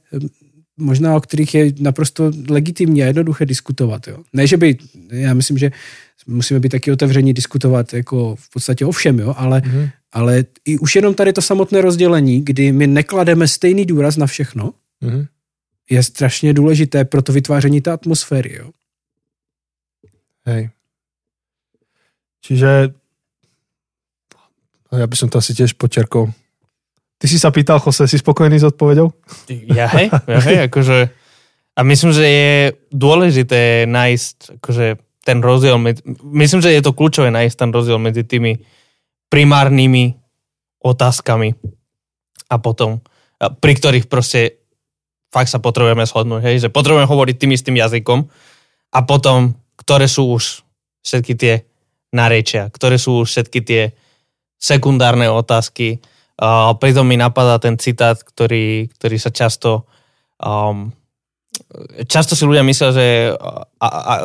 [0.76, 4.08] možná o kterých je naprosto legitimní a jednoduché diskutovat.
[4.08, 4.24] Jo.
[4.32, 4.78] Ne, že by,
[5.10, 5.70] já myslím, že
[6.26, 9.88] musíme být taky otevření diskutovat jako v podstatě o všem, jo, ale, Mhm.
[10.12, 14.72] ale i už jenom tady to samotné rozdělení, kdy my neklademe stejný důraz na všechno,
[15.00, 15.26] Mhm.
[15.90, 18.54] je strašně důležité pro to vytváření té atmosféry.
[18.56, 18.70] Jo.
[20.46, 20.70] Hej.
[22.42, 22.90] Čiže
[24.92, 26.34] ja by som to asi tiež počerkol.
[27.22, 29.14] Ty si sa pýtal, Jose, si spokojný s odpovedou?
[29.70, 30.98] Ja hej, ja hej, akože...
[31.78, 32.52] A myslím, že je
[32.90, 34.86] dôležité nájsť akože
[35.22, 38.58] ten rozdiel, medzi, myslím, že je to kľúčové nájsť ten rozdiel medzi tými
[39.30, 40.18] primárnymi
[40.82, 41.54] otázkami
[42.50, 43.00] a potom,
[43.38, 44.60] pri ktorých proste
[45.32, 48.28] fakt sa potrebujeme shodnúť, hej, že potrebujeme hovoriť tým istým jazykom
[48.92, 50.66] a potom, ktoré sú už
[51.06, 51.54] všetky tie
[52.12, 53.82] narečia, ktoré sú už všetky tie
[54.60, 56.04] sekundárne otázky.
[56.42, 59.86] Uh, pritom mi napadá ten citát, ktorý, ktorý sa často
[60.42, 60.90] um,
[62.08, 63.06] často si ľudia myslia, že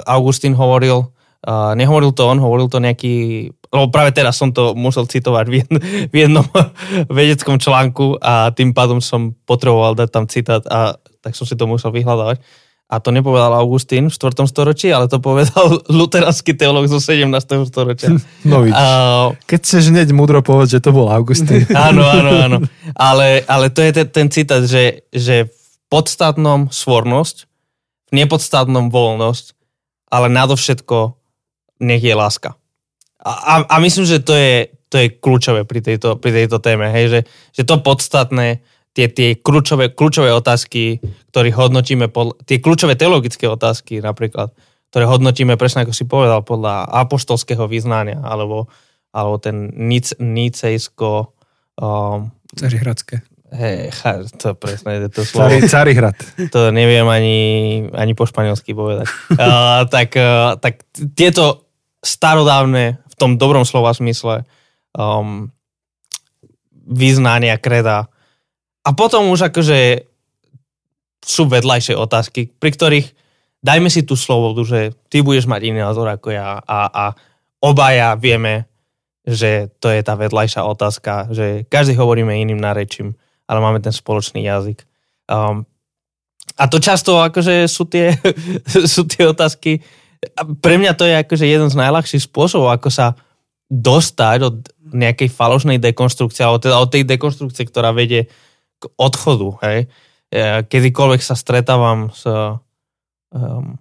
[0.08, 1.08] Augustín hovoril,
[1.48, 5.56] uh, nehovoril to on, hovoril to nejaký, lebo práve teraz som to musel citovať v,
[5.64, 5.78] jedn,
[6.12, 6.46] v jednom
[7.20, 11.68] vedeckom článku a tým pádom som potreboval dať tam citát a tak som si to
[11.68, 12.40] musel vyhľadávať.
[12.88, 14.48] A to nepovedal Augustín v 4.
[14.48, 17.28] storočí, ale to povedal luteránsky teológ zo 17.
[17.68, 18.16] storočia.
[18.48, 18.80] No vidíš.
[18.80, 21.68] Uh, Keď chceš hneď mudro povedať, že to bol Augustín.
[21.76, 22.58] Áno, áno, áno.
[22.96, 27.46] Ale, ale to je ten, ten citát, že, že v podstatnom svornosť,
[28.08, 29.54] v nepodstatnom voľnosť,
[30.08, 31.20] ale nadovšetko
[31.84, 32.56] nech je láska.
[33.20, 36.88] A, a, a myslím, že to je, to je kľúčové pri tejto, pri tejto téme,
[36.90, 37.20] hej, že,
[37.54, 38.64] že to podstatné,
[38.98, 40.98] tie, tie kľúčové, kľúčové otázky,
[41.30, 44.50] ktoré hodnotíme, podľa, tie kľúčové teologické otázky napríklad,
[44.90, 48.66] ktoré hodnotíme presne ako si povedal, podľa apoštolského vyznania, alebo,
[49.14, 51.30] alebo ten nic, nicejsko
[51.78, 53.22] um, Cařihradské.
[53.48, 53.96] Hej,
[54.44, 55.48] to presne je to slovo.
[55.48, 56.18] Cari, Carihrad.
[56.52, 57.40] To neviem ani,
[57.96, 59.08] ani po španielsky povedať.
[59.38, 60.82] Uh, tak, uh, tak
[61.14, 61.70] tieto
[62.02, 64.44] starodávne, v tom dobrom slova zmysle,
[64.98, 65.54] um,
[66.90, 68.10] vyznania, kreda.
[68.88, 70.08] A potom už akože
[71.20, 73.08] sú vedľajšie otázky, pri ktorých
[73.60, 74.80] dajme si tú slobodu, že
[75.12, 77.06] ty budeš mať iný názor ako ja a, a
[77.60, 78.64] obaja vieme,
[79.28, 83.12] že to je tá vedľajšia otázka, že každý hovoríme iným narečím,
[83.44, 84.88] ale máme ten spoločný jazyk.
[85.28, 85.68] Um,
[86.56, 88.16] a to často akože sú tie,
[88.96, 89.84] sú tie otázky,
[90.64, 93.20] pre mňa to je akože jeden z najľahších spôsobov, ako sa
[93.68, 94.56] dostať od
[94.96, 98.32] nejakej falošnej dekonstrukcie, alebo teda od tej dekonstrukcie, ktorá vedie
[98.78, 99.80] k odchodu, hej.
[100.68, 103.80] Kedykoľvek sa stretávam s um,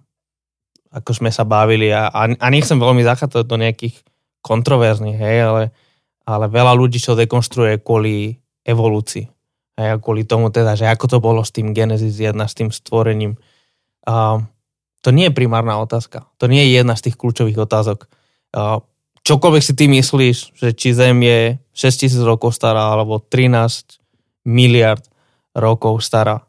[0.91, 3.95] ako sme sa bavili a, a, a nechcem veľmi zachádzať do nejakých
[4.41, 5.63] kontroverzných, hej, ale,
[6.23, 9.25] ale veľa ľudí, čo dekonstruuje kvôli evolúcii.
[9.77, 12.73] Hej, a kvôli tomu teda, že ako to bolo s tým Genesis 1, s tým
[12.73, 13.37] stvorením.
[14.07, 14.49] Um,
[15.05, 16.25] to nie je primárna otázka.
[16.41, 18.09] To nie je jedna z tých kľúčových otázok.
[18.55, 18.81] Uh,
[19.21, 24.01] čokoľvek si ty myslíš, že či Zem je 6000 rokov stará alebo 13
[24.47, 25.03] miliard
[25.51, 26.47] rokov stará.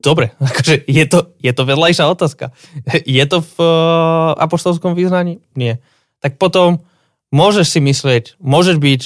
[0.00, 2.56] Dobre, akože je to, je to vedľajšia otázka.
[3.04, 5.44] Je to v uh, apoštolskom význaní?
[5.52, 5.84] Nie.
[6.24, 6.80] Tak potom
[7.28, 9.02] môžeš si myslieť, môžeš byť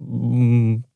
[0.00, 0.88] mm,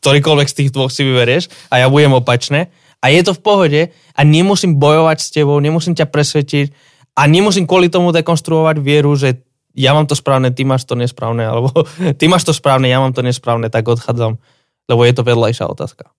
[0.00, 3.82] ktorýkoľvek z tých dvoch si vyberieš a ja budem opačné a je to v pohode
[3.92, 6.66] a nemusím bojovať s tebou, nemusím ťa presvedčiť
[7.16, 9.40] a nemusím kvôli tomu dekonstruovať vieru, že
[9.76, 11.72] ja mám to správne, ty máš to nesprávne, alebo
[12.18, 14.40] ty máš to správne, ja mám to nesprávne, tak odchádzam,
[14.90, 16.10] lebo je to vedľajšia otázka.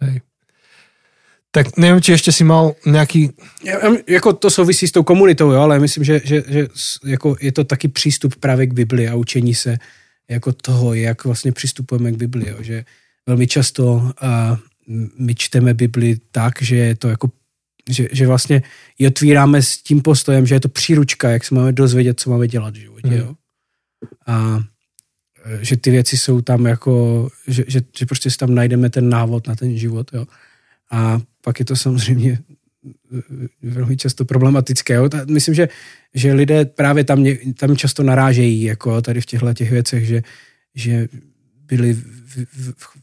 [0.00, 0.20] Hej.
[1.52, 3.36] Tak neviem, či ešte si mal nejaký...
[3.60, 3.76] Ja,
[4.08, 6.60] jako to souvisí s tou komunitou, jo, ale myslím, že, že, že
[7.04, 9.78] jako je to taky přístup právě k Bibli a učení se
[10.28, 12.48] jako toho, jak vlastně přistupujeme k Bibli.
[12.48, 12.84] Jo, že
[13.26, 14.56] velmi často a
[15.18, 17.28] my čteme Bibli tak, že je to jako
[17.90, 18.62] že, že vlastně
[18.98, 22.48] ji otvíráme s tím postojem, že je to příručka, jak se máme dozvědět, co máme
[22.48, 23.08] dělat v životě.
[23.08, 23.16] Mm.
[23.16, 23.34] Jo?
[24.26, 24.62] A
[25.60, 29.48] že ty věci jsou tam jako, že, že, že prostě si tam najdeme ten návod
[29.48, 30.10] na ten život.
[30.12, 30.26] Jo?
[30.90, 34.94] A pak je to samozřejmě e, velmi často problematické.
[34.94, 35.08] Jo?
[35.26, 35.68] Myslím, že,
[36.14, 37.24] že lidé právě tam,
[37.56, 40.22] tam často narážejí jako tady v těchto těch věcech, že,
[40.74, 41.08] že
[41.66, 41.98] byli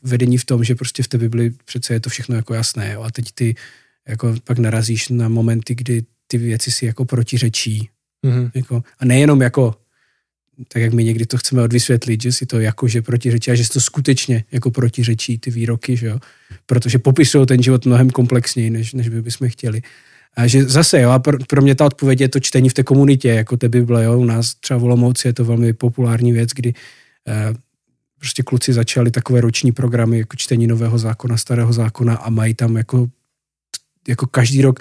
[0.03, 2.91] vedení v tom, že prostě v té Bibli přece je to všechno jako jasné.
[2.93, 3.01] Jo?
[3.01, 3.55] A teď ty
[4.07, 7.89] jako pak narazíš na momenty, kdy ty věci si jako protiřečí.
[8.25, 8.51] Mm-hmm.
[8.53, 9.75] Jako, a nejenom jako
[10.67, 13.65] tak jak my někdy to chceme odvysvětlit, že si to jako, že protiřečí a že
[13.65, 16.19] si to skutečně jako protiřečí ty výroky, že jo?
[16.65, 19.81] protože popisují ten život mnohem komplexněji, než, než by bychom chtěli.
[20.35, 22.83] A že zase, jo, a pro, pro mě ta odpověď je to čtení v té
[22.83, 26.49] komunitě, jako té Bible, jo, u nás třeba v Olomouci je to velmi populární věc,
[26.49, 26.73] kdy
[27.27, 27.53] eh,
[28.19, 32.77] prostě kluci začali takové roční programy, jako čtení nového zákona, starého zákona a mají tam
[32.77, 33.07] jako
[34.07, 34.79] jako každý rok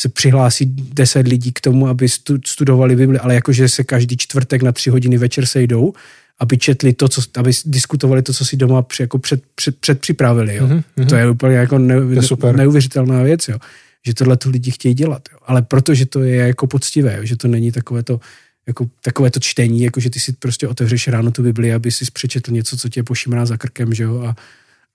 [0.00, 2.08] se přihlásí deset lidí k tomu, aby
[2.46, 5.92] studovali Bibli, ale jakože se každý čtvrtek na tři hodiny večer sejdou,
[6.38, 10.56] aby četli to, co, aby diskutovali to, co si doma při, jako před, před, předpřipravili.
[10.56, 10.66] Jo.
[10.66, 11.06] Mm-hmm.
[11.08, 12.56] To je úplně jako ne, je super.
[12.56, 13.58] neuvěřitelná věc, jo.
[14.06, 15.28] že tohle tu lidi chtějí dělat.
[15.32, 15.38] Jo.
[15.46, 18.20] Ale protože to je jako poctivé, jo, že to není takové to,
[18.66, 22.04] jako takové to čtení, jako že ty si prostě otevřeš ráno tu Bibli, aby si
[22.12, 24.36] přečetl něco, co tě pošimrá za krkem, že jo, a,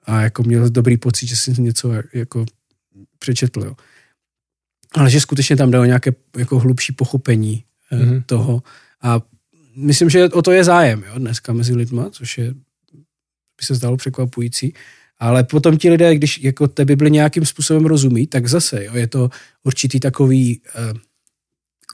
[0.06, 2.45] a jako měl dobrý pocit, že jsi něco jako
[3.20, 3.62] přečetl.
[3.62, 3.76] Jo.
[4.92, 8.24] Ale že skutečně tam jde o nějaké jako hlubší pochopení mm-hmm.
[8.26, 8.64] toho.
[9.02, 9.22] A
[9.76, 12.54] myslím, že o to je zájem jo, dneska mezi lidma, což je,
[13.58, 14.74] by se zdalo překvapující.
[15.20, 19.08] Ale potom ti lidé, když jako té Bibli nějakým způsobem rozumí, tak zase jo, je
[19.08, 19.30] to
[19.64, 20.94] určitý takový eh,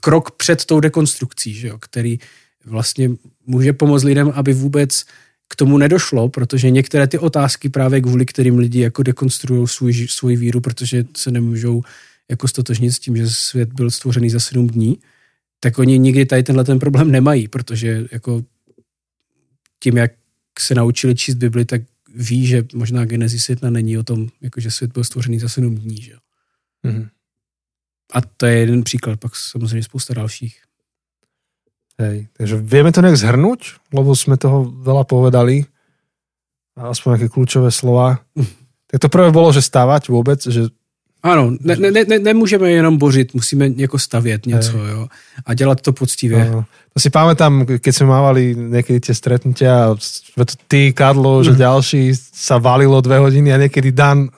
[0.02, 2.20] krok před tou dekonstrukcí, že jo, který
[2.66, 3.10] vlastně
[3.46, 5.04] může pomoct lidem, aby vůbec
[5.48, 10.36] k tomu nedošlo, protože některé ty otázky právě kvůli kterým lidi jako dekonstruují svůj, svůj
[10.36, 11.82] víru, protože se nemůžou
[12.30, 15.00] jako stotožnit s tím, že svět byl stvořený za sedm dní,
[15.60, 18.44] tak oni nikdy tady tenhle ten problém nemají, protože jako
[19.80, 20.12] tím, jak
[20.60, 21.82] se naučili číst Bibli, tak
[22.16, 25.76] ví, že možná Genesis 1 není o tom, jako že svět byl stvořený za sedm
[25.76, 26.02] dní.
[26.02, 26.16] Že?
[26.86, 27.10] Mm-hmm.
[28.14, 30.62] A to je jeden příklad, pak samozřejmě spousta dalších.
[31.98, 35.66] Hej, takže vieme to nejak zhrnúť, lebo sme toho veľa povedali.
[36.78, 38.22] A aspoň nejaké kľúčové slova.
[38.86, 40.70] Tak to prvé bolo, že stávať vôbec, že
[41.28, 44.92] ano, ne, ne, ne, nemůžeme jenom bořit, musíme jako stavět něco, Hej.
[44.92, 45.08] jo.
[45.46, 46.50] A dělat to poctivě.
[46.50, 46.66] Ano.
[46.98, 49.94] To si pamätám, keď sme mávali niekedy tie stretnutia,
[50.66, 51.44] ty, Kadlo, mm.
[51.46, 51.60] že mhm.
[51.62, 54.34] ďalší sa valilo dve hodiny a niekedy Dan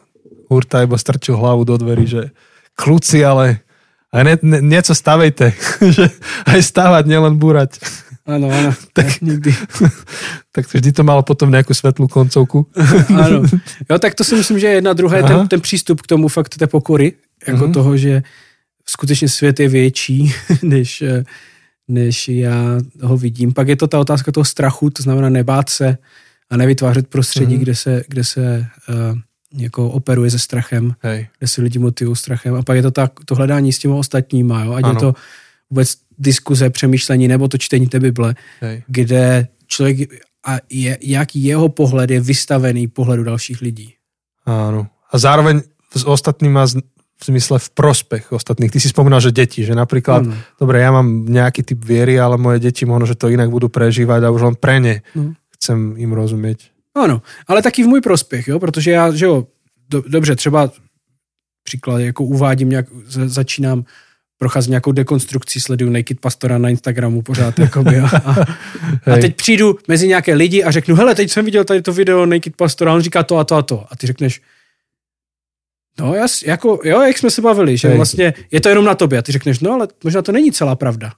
[0.52, 2.36] Hurta iba strčil hlavu do dverí, že
[2.76, 3.64] kľúci, ale
[4.12, 5.56] a ne, ne, niečo stavejte.
[5.96, 6.12] že
[6.52, 7.80] aj stavať, nielen búrať.
[8.30, 8.72] Áno, áno.
[8.98, 9.50] tak, nikdy.
[10.56, 12.70] tak vždy to malo potom nejakú svetlú koncovku.
[13.26, 13.42] áno.
[13.90, 16.58] Jo, tak to si myslím, že je jedna druhé, ten, ten přístup k tomu fakt
[16.58, 17.18] té pokory,
[17.48, 17.74] jako uh-huh.
[17.74, 18.24] toho, že
[18.86, 21.04] skutečně svět je větší, než,
[21.88, 23.54] než já ho vidím.
[23.54, 25.98] Pak je to ta otázka toho strachu, to znamená nebát se
[26.50, 27.62] a nevytvářet prostředí, uh-huh.
[27.62, 29.18] kde se, kde se uh,
[29.54, 31.28] jako operuje se strachem, Hej.
[31.40, 32.56] kde si lidi motivují strachem.
[32.56, 34.74] A pak je to tak, to hledání s těmi ostatníma, jo?
[34.74, 34.94] ať ano.
[34.94, 35.14] je to
[35.70, 38.84] vůbec diskuze, přemýšlení nebo to čtení té Bible, Hej.
[38.88, 40.10] kde člověk
[40.48, 43.94] a je, jaký jeho pohled je vystavený pohledu dalších lidí.
[44.46, 44.88] Áno.
[45.12, 45.62] A zároveň
[45.96, 46.66] s ostatnýma
[47.20, 48.72] v zmysle v prospech ostatných.
[48.72, 50.34] Ty si spomínal, že deti, že napríklad, ano.
[50.56, 54.24] dobre, ja mám nejaký typ viery, ale moje deti možno, že to inak budú prežívať
[54.24, 55.36] a už len pre ne no.
[55.60, 56.72] chcem im rozumieť.
[56.96, 59.48] Ano, ale taky v můj prospěch, jo, protože já, že jo,
[59.90, 60.72] do, dobře, třeba
[61.64, 62.86] příklad, jako uvádím nějak,
[63.26, 63.84] začínám
[64.40, 68.36] procházet nějakou dekonstrukcí, sleduju Naked Pastora na Instagramu pořád, jakoby, a, a,
[69.14, 72.26] a teď přijdu mezi nějaké lidi a řeknu, hele, teď jsem viděl tady to video
[72.26, 73.86] Naked Pastora, on říká to a to a to.
[73.92, 74.42] A ty řekneš,
[76.00, 77.98] no jas, jako, jo, jak jsme se bavili, že Hej.
[77.98, 79.20] vlastně je to jenom na tobě.
[79.20, 81.12] A ty řekneš, no ale možná to není celá pravda.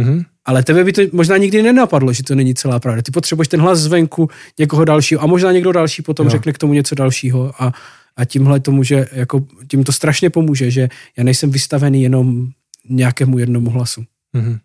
[0.00, 0.24] Mm-hmm.
[0.44, 3.02] Ale tebe by to možná nikdy nenapadlo, že to není celá pravda.
[3.02, 6.30] Ty potřebuješ ten hlas zvenku někoho dalšího a možná někdo další potom jo.
[6.30, 7.72] řekne k tomu něco dalšího a,
[8.16, 12.48] a tímhle to může, jako, tím to strašně pomůže, že já nejsem vystavený jenom
[12.88, 14.04] nějakému jednomu hlasu.
[14.34, 14.58] Mm-hmm.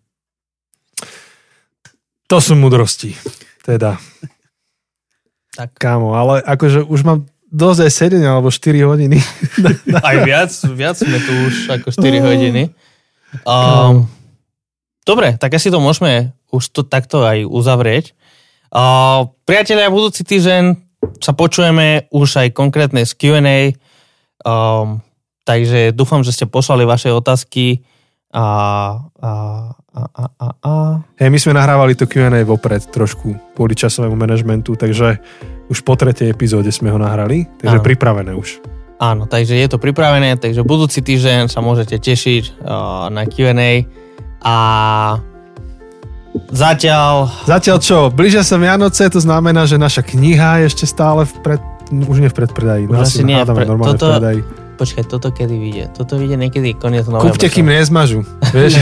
[2.27, 3.15] To sú mudrosti.
[3.63, 3.95] Teda.
[5.55, 5.71] tak.
[5.79, 9.17] Kámo, ale akože už mám dosť aj 7 alebo 4 hodiny.
[10.11, 12.75] aj viac, viac sme tu už ako 4 hodiny.
[13.47, 14.07] Um,
[15.07, 18.11] dobre, tak asi to môžeme už to takto aj uzavrieť.
[18.71, 20.86] Uh, priatelia, budúci týždeň
[21.21, 23.73] sa počujeme už aj konkrétne z Q&A,
[24.43, 25.01] um,
[25.47, 27.85] takže dúfam, že ste poslali vaše otázky
[28.33, 29.31] a, a,
[29.71, 30.73] a, a, a, a.
[31.17, 35.17] Hej, my sme nahrávali to Q&A vopred trošku kvôli časovému manažmentu, takže
[35.67, 37.85] už po tretej epizóde sme ho nahrali, takže Áno.
[37.85, 38.63] pripravené už.
[38.97, 43.85] Áno, takže je to pripravené, takže budúci týždeň sa môžete tešiť uh, na Q&A
[44.41, 44.55] a
[46.49, 51.33] zatiaľ Zatiaľ čo, blížia sa Vianoce, to znamená, že naša kniha je ešte stále v
[51.41, 54.41] pred, už nie v predpredaji, no Už asi asi nie, pre- normálne toto- v predaji.
[54.77, 55.85] Počkaj, toto kedy vyjde?
[55.89, 57.33] Toto vyjde niekedy koniec novembra.
[57.33, 58.21] Kúpte, kým nezmažu,
[58.53, 58.77] vieš?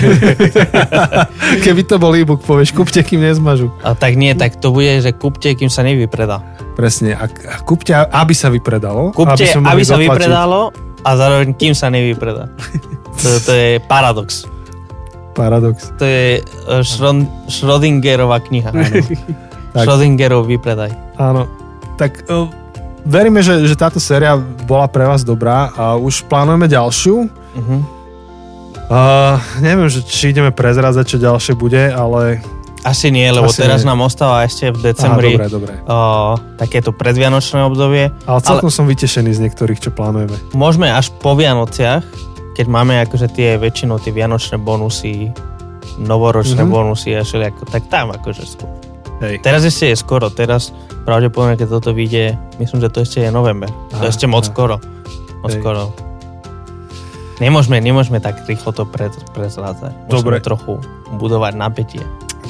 [1.64, 3.72] Keby to bol e-book, povieš, kúpte, kým nezmažu.
[3.80, 6.44] A tak nie, tak to bude, že kúpte, kým sa nevypredá.
[6.76, 7.32] Presne, a,
[7.64, 9.16] kúpte, aby sa vypredalo.
[9.16, 10.12] Kúpte, mohli aby sa zaplatiť.
[10.12, 10.60] vypredalo
[11.00, 12.52] a zároveň kým sa nevypredá.
[13.16, 14.44] To, to je paradox.
[15.36, 15.92] Paradox.
[16.00, 18.72] To je eh, Schron- Schrödingerová kniha.
[19.76, 20.96] Schrödingerov vypredaj.
[21.20, 21.52] Áno,
[22.00, 22.48] tak uh,
[23.04, 27.28] veríme, že, že táto séria bola pre vás dobrá a už plánujeme ďalšiu.
[27.28, 27.80] Uh-huh.
[28.86, 32.40] Uh, neviem, že či ideme prezrázať, čo ďalšie bude, ale...
[32.86, 33.90] Asi nie, lebo Asi teraz nie.
[33.90, 35.74] nám ostáva ešte v Aha, decembri dobre, dobre.
[35.90, 38.14] uh, takéto predvianočné obdobie.
[38.30, 40.38] Ale celkom som vytešený z niektorých, čo plánujeme.
[40.54, 42.06] Môžeme až po Vianociach,
[42.56, 45.30] keď máme akože tie väčšinou tie vianočné bonusy,
[45.98, 46.66] novoročné Mhm.
[46.66, 46.74] mm-hmm.
[46.74, 48.72] bonusy a všelijako, tak tam akože skôr.
[49.18, 49.40] Hej.
[49.40, 53.72] Teraz ešte je skoro, teraz pravdepodobne, keď toto vyjde, myslím, že to ešte je november.
[53.90, 54.52] to Aha, je ešte moc aha.
[54.52, 54.76] skoro.
[55.40, 55.60] Moc Hej.
[55.60, 55.84] skoro.
[57.36, 59.92] Nemôžeme, nemôžeme tak rýchlo to pred, prezrádzať.
[60.08, 60.40] Musíme Dobre.
[60.40, 60.80] trochu
[61.14, 62.04] budovať napätie.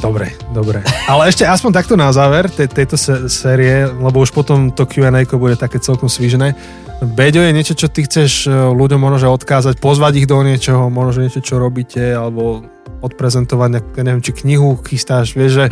[0.05, 0.85] Dobre, dobre.
[1.09, 2.93] Ale ešte aspoň takto na záver tej, tejto
[3.25, 6.53] série, lebo už potom to Q&A bude také celkom svižné.
[7.01, 11.11] Beďo, je niečo, čo ty chceš e, ľuďom možno odkázať, pozvať ich do niečoho, možno
[11.17, 12.63] že niečo, čo robíte, alebo
[13.01, 15.65] odprezentovať, nejak, ja neviem, či knihu chystáš, vieš, že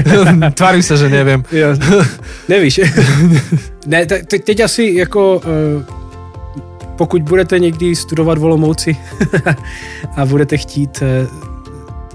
[0.58, 1.44] tvarím sa, že neviem.
[1.52, 1.76] Jo.
[2.48, 2.88] Nevíš.
[3.92, 5.84] ne, te, te, teď asi jako eh,
[6.96, 8.96] pokud budete někdy studovat v Olomouci
[10.16, 11.26] a budete chtít eh,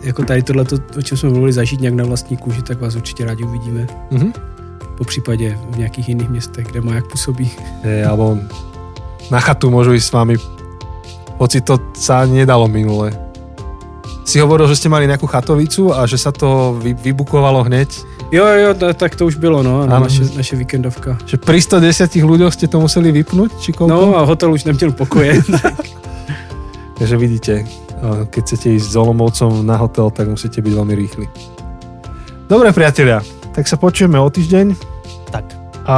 [0.04, 0.66] jako tady tohle,
[0.98, 3.88] o čem jsme mluvili, zažít nějak na vlastní kůži, tak vás určitě rádi uvidíme.
[4.12, 4.34] Mhm.
[4.98, 7.52] Po případě v nějakých jiných městech, kde má jak působí.
[7.84, 8.38] E, alebo
[9.32, 10.36] na chatu môžu ísť s vami,
[11.40, 13.14] hoci to sa nedalo minule.
[14.28, 17.90] Si hovoril, že ste mali nejakú chatovicu a že sa to vy, vybukovalo hneď.
[18.30, 19.90] Jo, jo, ta- tak to už bylo, no, Ano.
[19.90, 21.18] na naše, naše víkendovka.
[21.26, 23.90] Že pri 110 ľuďoch ste to museli vypnúť, či koľko?
[23.90, 25.42] No a hotel už neměl pokoje.
[27.00, 27.64] Takže vidíte,
[28.32, 31.26] keď chcete ísť s Olomovcom na hotel, tak musíte byť veľmi rýchli.
[32.50, 33.22] Dobre, priatelia,
[33.54, 34.74] tak sa počujeme o týždeň
[35.30, 35.46] Tak.
[35.86, 35.98] a,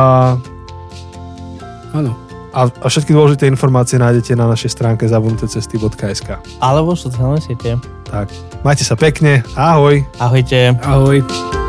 [1.95, 2.12] ano.
[2.52, 6.30] a, a všetky dôležité informácie nájdete na našej stránke zabudnutecesty.sk
[6.60, 7.80] Alebo v sociálnej siete.
[8.10, 8.28] Tak,
[8.68, 10.04] majte sa pekne, ahoj!
[10.20, 10.76] Ahojte.
[10.84, 11.61] Ahoj.